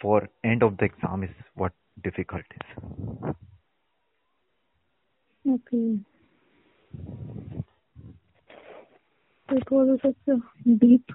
for 0.00 0.28
end 0.44 0.62
of 0.62 0.76
the 0.78 0.84
exam 0.84 1.22
is 1.22 1.30
what 1.54 1.72
difficult 2.02 2.44
is. 2.60 3.34
Okay. 5.48 5.98
It 9.50 9.70
was 9.70 9.98
such 10.02 10.14
a 10.28 10.74
deep 10.78 11.10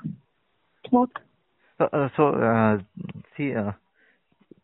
thought. 0.89 1.12
So, 1.78 1.86
uh, 1.86 2.10
so 2.15 2.28
uh, 2.36 2.78
see, 3.36 3.54
uh, 3.56 3.71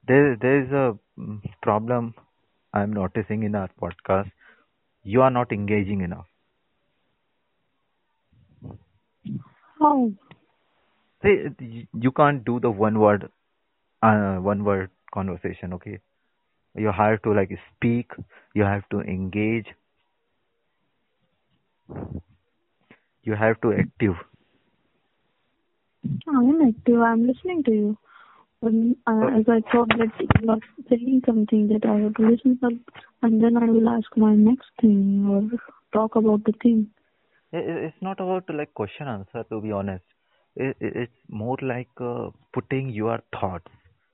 there 0.07 0.35
there 0.35 0.61
is 0.63 0.71
a 0.71 0.97
mm, 1.19 1.41
problem 1.61 2.13
I'm 2.73 2.93
noticing 2.93 3.43
in 3.43 3.55
our 3.55 3.69
podcast. 3.81 4.31
You 5.03 5.21
are 5.21 5.31
not 5.31 5.51
engaging 5.51 6.01
enough. 6.01 6.27
How? 9.79 10.11
See, 11.25 11.88
you 11.99 12.11
can't 12.11 12.45
do 12.45 12.59
the 12.59 12.69
one 12.69 12.99
word, 12.99 13.29
uh, 14.03 14.35
one 14.35 14.63
word 14.63 14.91
conversation. 15.11 15.73
Okay, 15.73 15.99
you 16.75 16.91
have 16.91 17.21
to 17.23 17.33
like 17.33 17.49
speak. 17.75 18.11
You 18.53 18.63
have 18.63 18.88
to 18.89 19.01
engage. 19.01 19.65
You 23.23 23.35
have 23.35 23.59
to 23.61 23.73
active. 23.73 24.15
I 26.27 26.38
am 26.38 26.61
active. 26.61 26.99
I 27.01 27.11
am 27.13 27.25
listening 27.25 27.63
to 27.63 27.71
you. 27.71 27.97
But 28.61 28.73
uh, 29.07 29.39
as 29.39 29.45
I 29.47 29.61
thought 29.71 29.89
that 29.97 30.11
you 30.41 30.49
are 30.49 30.59
saying 30.89 31.23
something 31.25 31.67
that 31.69 31.88
I 31.88 32.01
have 32.01 32.13
to 32.15 32.29
listen 32.29 32.57
for, 32.59 32.69
and 33.23 33.43
then 33.43 33.57
I 33.57 33.65
will 33.65 33.89
ask 33.89 34.15
my 34.15 34.35
next 34.35 34.69
thing 34.79 35.25
or 35.27 35.49
talk 35.91 36.15
about 36.15 36.43
the 36.45 36.53
thing. 36.61 36.91
It's 37.51 38.01
not 38.01 38.19
about 38.19 38.43
like 38.53 38.73
question 38.75 39.07
answer. 39.07 39.43
To 39.49 39.61
be 39.61 39.71
honest, 39.71 40.03
I- 40.59 40.75
i- 40.87 40.93
it's 41.03 41.21
more 41.29 41.57
like 41.61 41.89
uh, 41.99 42.29
putting 42.53 42.89
your 42.89 43.19
thoughts, 43.39 43.71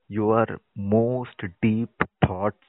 your 0.08 0.60
most 0.76 1.42
deep 1.62 1.90
thoughts 2.26 2.64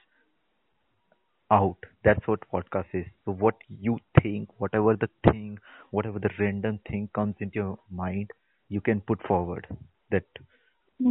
out. 1.51 1.77
That's 2.03 2.25
what 2.27 2.39
podcast 2.51 2.87
is. 2.93 3.05
So 3.25 3.31
what 3.31 3.55
you 3.67 3.99
think, 4.21 4.49
whatever 4.57 4.95
the 4.95 5.09
thing, 5.29 5.59
whatever 5.91 6.19
the 6.19 6.29
random 6.39 6.79
thing 6.89 7.09
comes 7.15 7.35
into 7.39 7.55
your 7.55 7.79
mind, 7.89 8.31
you 8.69 8.81
can 8.81 9.01
put 9.01 9.21
forward 9.27 9.67
that 10.11 10.25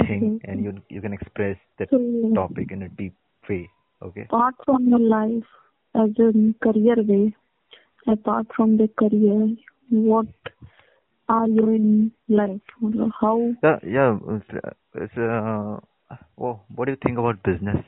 thing, 0.06 0.32
Okay. 0.32 0.40
and 0.44 0.62
you 0.64 0.74
you 0.88 1.00
can 1.00 1.12
express 1.12 1.56
that 1.78 1.90
So, 1.90 1.98
topic 2.34 2.70
in 2.72 2.82
a 2.82 2.88
deep 2.88 3.14
way. 3.48 3.68
Okay. 4.02 4.28
apart 4.28 4.54
from 4.64 4.88
your 4.88 4.98
life 5.00 5.50
as 5.94 6.10
a 6.26 6.30
career 6.64 6.96
way, 7.10 7.34
apart 8.06 8.46
from 8.56 8.76
the 8.78 8.88
career, 9.02 9.48
what 9.90 10.26
are 11.32 11.48
you 11.48 11.68
in 11.70 12.12
life? 12.28 12.60
How? 13.20 13.54
Yeah, 13.62 13.78
yeah. 13.86 14.18
It's, 14.94 15.16
uh, 15.16 15.78
oh, 16.38 16.60
what 16.74 16.86
do 16.86 16.92
you 16.92 16.98
think 17.04 17.18
about 17.18 17.42
business? 17.42 17.84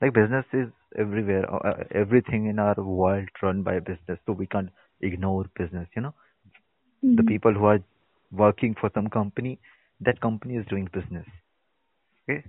Like 0.00 0.14
business 0.14 0.44
is 0.52 0.68
everywhere. 0.98 1.44
Uh, 1.54 1.84
everything 1.94 2.46
in 2.46 2.58
our 2.58 2.74
world 2.76 3.28
run 3.42 3.62
by 3.62 3.78
business, 3.78 4.18
so 4.26 4.32
we 4.32 4.46
can't 4.46 4.70
ignore 5.00 5.44
business. 5.58 5.88
You 5.96 6.02
know, 6.02 6.14
the 7.02 7.22
Mhm. 7.22 7.28
people 7.28 7.54
who 7.60 7.64
are 7.66 7.80
working 8.44 8.74
for 8.80 8.90
some 8.94 9.08
company, 9.18 9.58
that 10.00 10.20
company 10.20 10.56
is 10.62 10.66
doing 10.74 10.88
business. 10.98 11.26
Okay, 12.28 12.42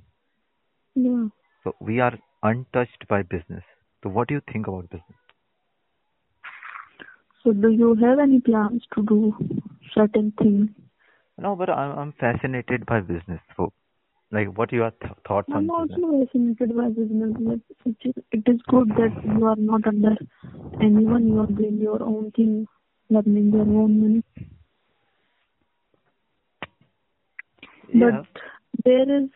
Yeah. 0.95 1.27
so 1.63 1.75
we 1.79 1.99
are 1.99 2.13
untouched 2.51 3.07
by 3.07 3.21
business. 3.23 3.63
So 4.03 4.09
what 4.09 4.27
do 4.27 4.35
you 4.35 4.41
think 4.51 4.67
about 4.67 4.89
business? 4.89 5.22
So, 7.43 7.51
do 7.51 7.69
you 7.69 7.95
have 7.95 8.19
any 8.19 8.39
plans 8.39 8.83
to 8.95 9.03
do 9.03 9.33
certain 9.93 10.33
things? 10.37 10.69
No, 11.37 11.55
but 11.55 11.69
I'm 11.69 11.97
I'm 11.97 12.13
fascinated 12.13 12.85
by 12.85 13.01
business. 13.01 13.41
So, 13.57 13.73
like, 14.31 14.57
what 14.57 14.71
are 14.71 14.75
your 14.75 14.91
th- 14.91 15.13
thoughts 15.27 15.49
on 15.51 15.69
I'm 15.69 15.87
business? 15.87 15.99
also 16.03 16.25
fascinated 16.25 16.75
by 16.77 16.87
business. 16.89 17.33
But 17.39 17.59
it 17.85 17.97
is, 18.05 18.23
it 18.31 18.43
is 18.47 18.61
good 18.67 18.89
that 18.89 19.21
you 19.25 19.45
are 19.45 19.55
not 19.57 19.85
under 19.87 20.15
anyone. 20.81 21.27
You 21.27 21.39
are 21.41 21.47
doing 21.47 21.79
your 21.81 22.01
own 22.01 22.31
thing, 22.31 22.67
earning 23.13 23.51
your 23.51 23.61
own 23.61 24.01
money. 24.01 24.23
Yeah. 27.93 28.21
But 28.21 28.41
there 28.85 29.23
is 29.23 29.29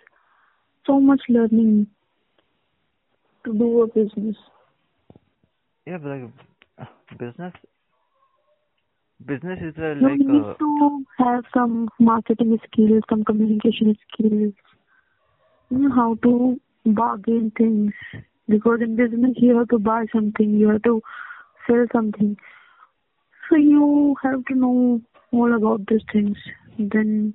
so 0.86 1.00
much 1.00 1.22
learning 1.30 1.88
to 3.46 3.54
do 3.54 3.82
a 3.82 3.88
business. 3.88 4.36
Yeah, 5.86 5.98
but 5.98 6.10
like 6.10 7.18
business, 7.20 7.54
business 9.26 9.60
is 9.62 9.74
You 9.78 10.10
like 10.10 10.20
need 10.20 10.44
uh, 10.44 10.54
to 10.60 11.06
have 11.20 11.44
some 11.54 11.90
marketing 12.00 12.58
skills, 12.66 13.04
some 13.10 13.24
communication 13.24 13.96
skills, 14.08 14.54
you 15.70 15.78
know, 15.78 15.96
how 15.96 16.16
to 16.24 16.60
bargain 16.86 17.52
things. 17.58 17.94
Because 18.48 18.80
in 18.82 18.96
business, 18.96 19.34
you 19.38 19.58
have 19.58 19.68
to 19.70 19.80
buy 19.80 20.06
something, 20.14 20.52
you 20.52 20.70
have 20.70 20.84
to 20.84 21.02
sell 21.66 21.86
something. 21.92 22.38
So 23.50 23.56
you 23.56 24.16
have 24.24 24.46
to 24.46 24.56
know 24.56 25.02
all 25.32 25.56
about 25.56 25.88
these 25.88 26.02
things. 26.12 26.38
Then 26.78 27.34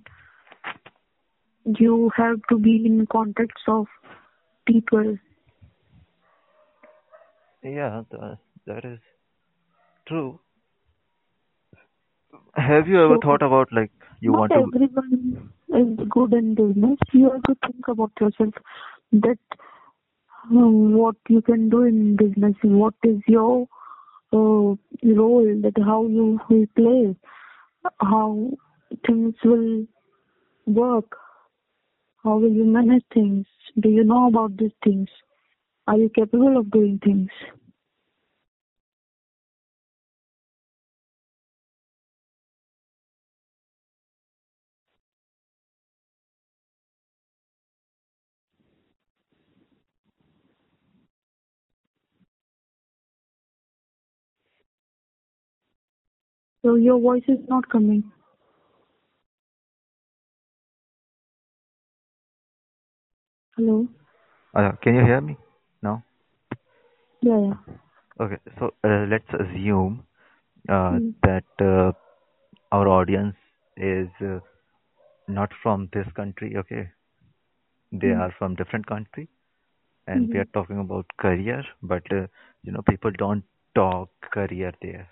you 1.65 2.11
have 2.17 2.41
to 2.49 2.59
be 2.59 2.83
in 2.87 3.07
context 3.11 3.65
of 3.69 3.87
people. 4.67 5.19
yeah, 7.63 8.03
that 8.67 8.85
is 8.85 8.99
true. 10.09 10.41
Have 12.55 12.89
you 12.89 13.03
ever 13.05 13.17
So- 13.17 13.21
thought 13.21 13.43
about 13.43 13.73
like 13.73 13.91
you 14.21 14.33
want 14.33 14.53
to? 14.53 14.59
everyone 14.75 15.51
is 15.81 16.09
good 16.09 16.33
in 16.35 16.55
business. 16.55 16.99
You 17.13 17.31
have 17.31 17.43
to 17.45 17.55
think 17.67 17.89
about 17.89 18.13
yourself 18.21 18.55
that 19.13 19.39
um, 20.51 20.95
what 20.95 21.17
you 21.29 21.41
can 21.43 21.69
do 21.71 21.83
in 21.85 22.17
business, 22.17 22.55
what 22.63 22.95
is 23.05 23.21
your 23.27 23.67
uh, 24.33 24.75
role, 25.21 25.61
that 25.63 25.75
how 25.85 26.07
you 26.07 26.41
will 26.51 26.67
play, 26.77 27.17
how 28.01 28.51
things 29.07 29.35
will 29.45 29.87
work, 30.67 31.17
how 32.25 32.37
will 32.39 32.53
you 32.53 32.65
manage 32.65 33.05
things. 33.13 33.47
Do 33.81 33.89
you 33.89 34.05
know 34.05 34.27
about 34.29 34.57
these 34.57 34.73
things? 34.85 35.09
Are 35.87 35.97
you 35.97 36.09
capable 36.15 36.57
of 36.57 36.71
doing 36.71 36.99
things? 37.05 37.29
So 56.63 56.77
your 56.77 57.01
voice 57.01 57.25
is 57.27 57.39
not 57.49 57.69
coming. 57.69 58.05
Hello? 63.57 63.89
Uh, 64.55 64.73
can 64.83 64.95
you 64.95 65.05
hear 65.05 65.21
me 65.21 65.37
now? 65.83 66.05
Yeah, 67.21 67.41
yeah. 67.41 67.75
Okay, 68.21 68.37
so 68.59 68.75
uh, 68.85 69.07
let's 69.11 69.29
assume 69.35 70.05
uh, 70.69 70.73
mm. 70.73 71.15
that 71.23 71.45
uh, 71.61 71.93
our 72.71 72.87
audience 72.87 73.35
is 73.77 74.09
uh, 74.21 74.39
not 75.27 75.51
from 75.63 75.89
this 75.93 76.07
country, 76.15 76.57
okay? 76.57 76.89
They 77.91 78.09
mm. 78.09 78.21
are 78.21 78.35
from 78.39 78.55
different 78.55 78.87
country 78.87 79.29
and 80.07 80.21
mm 80.21 80.27
-hmm. 80.27 80.33
we 80.33 80.39
mm-hmm. 80.39 80.41
are 80.41 80.53
talking 80.53 80.79
about 80.79 81.07
career, 81.17 81.63
but 81.83 82.13
uh, 82.13 82.27
you 82.63 82.73
know 82.73 82.83
people 82.83 83.13
don't 83.25 83.45
talk 83.75 84.09
career 84.31 84.73
there. 84.81 85.07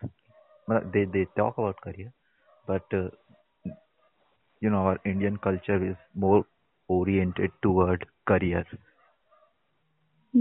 They 0.93 1.05
they 1.05 1.27
talk 1.37 1.59
about 1.59 1.81
career, 1.81 2.13
but 2.67 2.83
uh, 2.93 3.09
you 4.61 4.69
know, 4.71 4.79
our 4.79 4.99
Indian 5.05 5.37
culture 5.37 5.83
is 5.91 5.97
more 6.15 6.45
oriented 6.89 7.51
toward 7.63 8.07
career. 8.27 8.65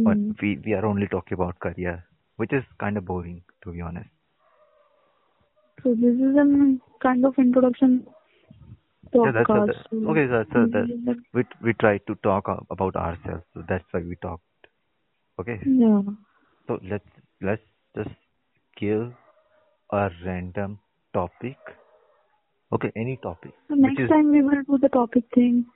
But 0.04 0.20
Mm. 0.20 0.36
we 0.42 0.58
we 0.66 0.74
are 0.74 0.86
only 0.86 1.08
talking 1.08 1.34
about 1.34 1.60
career, 1.60 2.06
which 2.36 2.54
is 2.54 2.64
kind 2.80 2.98
of 2.98 3.06
boring, 3.06 3.44
to 3.64 3.72
be 3.72 3.82
honest. 3.82 4.10
So 5.84 5.94
this 5.96 6.16
is 6.16 6.36
a 6.36 6.78
kind 7.02 7.26
of 7.26 7.38
introduction 7.38 8.06
Yeah, 9.24 9.32
that's 9.32 9.54
a, 9.56 9.60
podcast. 9.60 9.62
that, 9.62 9.86
So 9.90 9.98
okay. 10.08 10.26
That's 10.28 10.52
a, 10.56 10.68
that 10.72 10.88
this 10.88 11.00
is 11.00 11.08
a- 11.08 11.16
we 11.34 11.44
we 11.64 11.74
try 11.74 11.98
to 12.08 12.16
talk 12.24 12.46
about 12.70 12.96
ourselves, 12.96 13.44
so 13.54 13.64
that's 13.68 13.86
why 13.92 14.02
we 14.02 14.16
talked. 14.16 14.44
Okay, 15.40 15.60
yeah. 15.64 16.02
so 16.68 16.80
let's 16.90 17.10
let's 17.42 17.62
just 17.96 18.16
give 18.80 19.14
a 19.92 20.10
random 20.26 20.80
topic. 21.14 21.58
Okay, 22.72 22.92
any 22.96 23.18
topic. 23.18 23.54
So 23.68 23.76
next 23.76 24.00
is 24.00 24.10
time 24.10 24.32
we 24.32 24.42
will 24.42 24.64
do 24.64 24.78
the 24.78 24.90
topic 24.90 25.24
thing. 25.34 25.68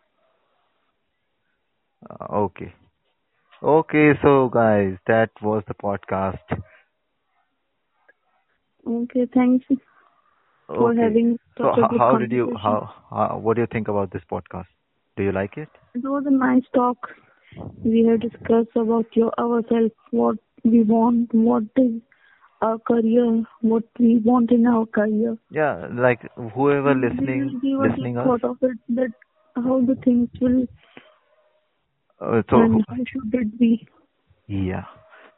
uh, 2.10 2.26
okay. 2.46 2.74
Okay, 3.64 4.12
so 4.22 4.50
guys, 4.50 4.98
that 5.08 5.32
was 5.42 5.64
the 5.68 5.74
podcast. 5.74 6.40
Okay, 8.88 9.26
thanks 9.34 9.66
for 10.78 10.94
Okay. 10.96 10.96
having 10.96 11.38
So 11.62 11.72
how, 11.74 11.94
how 11.98 12.16
did 12.18 12.32
you 12.32 12.52
how, 12.56 12.90
how 13.10 13.38
what 13.42 13.56
do 13.56 13.62
you 13.62 13.68
think 13.72 13.88
about 13.88 14.12
this 14.12 14.24
podcast? 14.32 14.68
Do 15.16 15.24
you 15.24 15.32
like 15.32 15.58
it? 15.58 15.70
It 15.96 16.04
was 16.04 16.26
a 16.26 16.32
nice 16.32 16.64
talk. 16.74 16.98
We 17.84 18.06
have 18.06 18.20
discussed 18.20 18.76
about 18.76 19.16
your 19.16 19.32
ourselves, 19.40 19.92
what 20.12 20.38
we 20.64 20.84
want, 20.84 21.34
what 21.34 21.64
is 21.78 22.02
our 22.64 22.80
career, 22.80 23.44
what 23.62 23.84
we 24.00 24.18
want 24.20 24.52
in 24.52 24.68
our 24.68 24.86
career. 24.88 25.38
Yeah, 25.52 25.88
like 25.92 26.22
whoever 26.56 26.94
And 26.94 27.02
we 27.10 27.10
listening 27.10 27.44
will 27.44 27.60
give 27.62 27.80
listening 27.92 28.18
us. 28.18 28.34
thought 28.40 28.44
of 28.44 28.58
it 28.62 28.78
that 28.90 29.14
how 29.56 29.82
the 29.82 29.96
things 30.04 30.30
will 30.42 30.68
Uh, 32.20 32.42
so 32.50 32.58
and 32.64 32.84
how 32.90 32.98
should 33.06 33.34
it 33.34 33.58
be. 33.60 33.88
Yeah. 34.48 34.86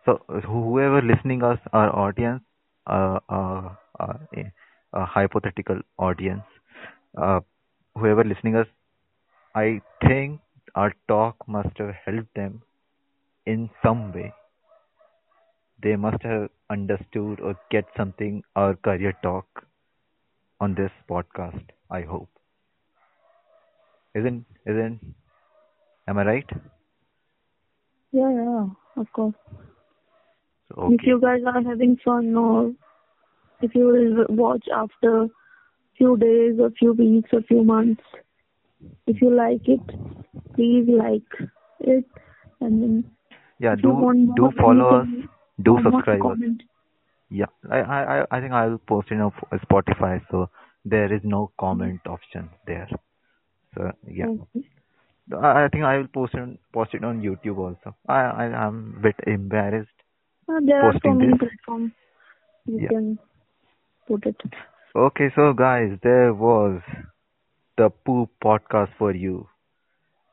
So 0.05 0.21
whoever 0.45 1.01
listening 1.01 1.43
us, 1.43 1.59
our 1.73 1.89
audience, 1.95 2.43
uh, 2.87 3.19
uh, 3.29 3.69
uh, 3.99 4.13
a, 4.35 4.51
a 4.93 5.05
hypothetical 5.05 5.81
audience, 5.97 6.43
uh, 7.17 7.41
whoever 7.95 8.23
listening 8.23 8.55
us, 8.55 8.67
I 9.55 9.81
think 10.05 10.41
our 10.75 10.93
talk 11.07 11.35
must 11.47 11.77
have 11.77 11.93
helped 12.05 12.33
them 12.35 12.61
in 13.45 13.69
some 13.83 14.11
way. 14.13 14.33
They 15.81 15.95
must 15.95 16.21
have 16.23 16.49
understood 16.69 17.39
or 17.39 17.55
get 17.69 17.85
something 17.95 18.43
our 18.55 18.75
career 18.75 19.13
talk 19.23 19.65
on 20.59 20.75
this 20.75 20.91
podcast. 21.09 21.63
I 21.89 22.01
hope. 22.01 22.29
Isn't 24.15 24.45
isn't? 24.65 24.99
Am 26.07 26.17
I 26.17 26.23
right? 26.25 26.49
Yeah, 28.11 28.31
yeah, 28.31 28.65
of 28.97 29.11
course. 29.13 29.35
So, 30.69 30.91
If 30.93 31.03
you 31.05 31.19
guys 31.19 31.41
are 31.45 31.61
having 31.61 31.97
fun 32.03 32.35
or 32.35 32.73
if 33.61 33.75
you 33.75 33.85
will 33.87 34.25
watch 34.35 34.65
after 34.73 35.27
few 35.97 36.17
days 36.17 36.59
or 36.59 36.71
few 36.71 36.93
weeks 36.93 37.29
or 37.33 37.41
few 37.41 37.63
months, 37.63 38.01
if 39.07 39.21
you 39.21 39.33
like 39.35 39.67
it, 39.67 39.81
please 40.55 40.87
like 40.87 41.49
it 41.79 42.05
and 42.61 42.81
then 42.81 43.03
Yeah. 43.59 43.75
Do 43.75 43.91
do 44.35 44.51
follow 44.59 45.01
us. 45.01 45.07
Do 45.61 45.79
more 45.79 45.83
subscribe. 45.83 46.19
Yeah, 47.29 47.51
I 47.69 47.79
I 47.79 47.99
I 48.19 48.25
I 48.31 48.39
think 48.41 48.53
I'll 48.53 48.77
post 48.77 49.11
it 49.11 49.19
on 49.19 49.31
Spotify, 49.65 50.21
so 50.29 50.49
there 50.85 51.11
is 51.13 51.21
no 51.23 51.51
comment 51.59 52.01
option 52.07 52.49
there. 52.65 52.87
So 53.75 53.91
yeah, 54.07 54.27
Okay. 54.27 54.63
I, 55.33 55.63
I 55.65 55.67
think 55.69 55.83
I 55.83 55.97
will 55.97 56.07
post 56.07 56.33
it 56.35 56.39
on, 56.39 56.57
post 56.73 56.93
it 56.93 57.03
on 57.03 57.21
YouTube 57.21 57.57
also. 57.57 57.95
I 58.07 58.21
I 58.21 58.45
am 58.67 58.95
a 58.97 59.01
bit 59.01 59.15
embarrassed 59.27 59.99
Uh, 60.47 60.59
there 60.65 60.81
are 60.83 60.93
so 61.03 61.13
posting 61.13 61.17
many 61.17 61.33
this. 61.33 61.39
platforms 61.39 61.91
you 62.65 62.79
Yeah. 62.79 62.87
can 62.87 63.17
put 64.07 64.25
it. 64.25 64.37
Okay, 64.95 65.29
so 65.35 65.53
guys, 65.53 65.97
there 66.01 66.33
was 66.33 66.81
the 67.77 67.89
Poop 67.89 68.31
podcast 68.43 68.91
for 68.97 69.11
you. 69.13 69.47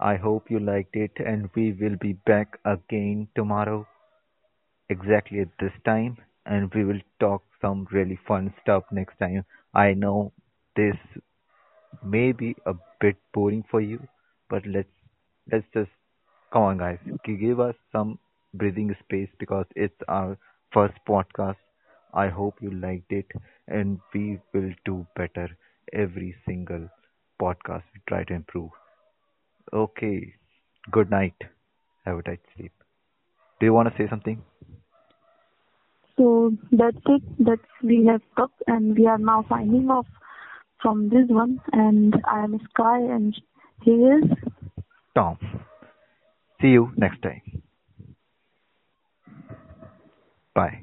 I 0.00 0.16
hope 0.16 0.50
you 0.50 0.58
liked 0.60 0.96
it, 0.96 1.12
and 1.18 1.50
we 1.54 1.72
will 1.72 1.96
be 1.96 2.12
back 2.12 2.58
again 2.64 3.28
tomorrow, 3.34 3.86
exactly 4.92 5.40
at 5.40 5.48
this 5.60 5.72
time, 5.84 6.16
and 6.46 6.72
we 6.74 6.84
will 6.84 7.00
talk 7.20 7.42
some 7.60 7.86
really 7.92 8.18
fun 8.28 8.54
stuff 8.62 8.84
next 8.92 9.18
time. 9.18 9.44
I 9.74 9.94
know 9.94 10.32
this 10.76 10.96
may 12.02 12.32
be 12.32 12.54
a 12.66 12.74
bit 13.00 13.16
boring 13.32 13.64
for 13.70 13.80
you, 13.80 13.98
but 14.50 14.66
let's 14.66 14.96
let's 15.50 15.66
just 15.74 15.90
come 16.52 16.62
on, 16.62 16.78
guys. 16.78 16.98
Gi- 17.26 17.36
Give 17.36 17.60
us 17.60 17.74
some 17.92 18.18
breathing 18.54 18.94
space 19.04 19.30
because 19.38 19.66
it's 19.76 20.02
our 20.08 20.38
first 20.72 20.94
podcast. 21.08 21.56
I 22.14 22.28
hope 22.28 22.60
you 22.60 22.70
liked 22.70 23.12
it, 23.12 23.26
and 23.68 24.00
we 24.14 24.40
will 24.52 24.72
do 24.84 25.06
better 25.16 25.48
every 25.92 26.34
single 26.46 26.88
podcast. 27.40 27.84
We 27.94 28.00
try 28.08 28.24
to 28.24 28.34
improve. 28.34 28.70
Okay. 29.72 30.34
Good 30.90 31.10
night. 31.10 31.34
Have 32.04 32.18
a 32.18 32.22
tight 32.22 32.40
sleep. 32.56 32.72
Do 33.60 33.66
you 33.66 33.74
want 33.74 33.88
to 33.90 33.96
say 33.98 34.08
something? 34.08 34.42
So 36.16 36.52
that's 36.70 36.96
it. 37.06 37.22
That 37.38 37.60
we 37.82 38.06
have 38.06 38.22
talked 38.36 38.62
and 38.66 38.96
we 38.96 39.06
are 39.06 39.18
now 39.18 39.44
signing 39.48 39.90
off 39.90 40.06
from 40.80 41.08
this 41.08 41.28
one. 41.28 41.60
And 41.72 42.14
I 42.24 42.44
am 42.44 42.58
Sky 42.70 42.98
and 42.98 43.34
he 43.82 43.90
is 43.90 44.24
Tom. 45.14 45.38
See 46.60 46.68
you 46.68 46.92
next 46.96 47.22
time. 47.22 47.62
Bye. 50.54 50.82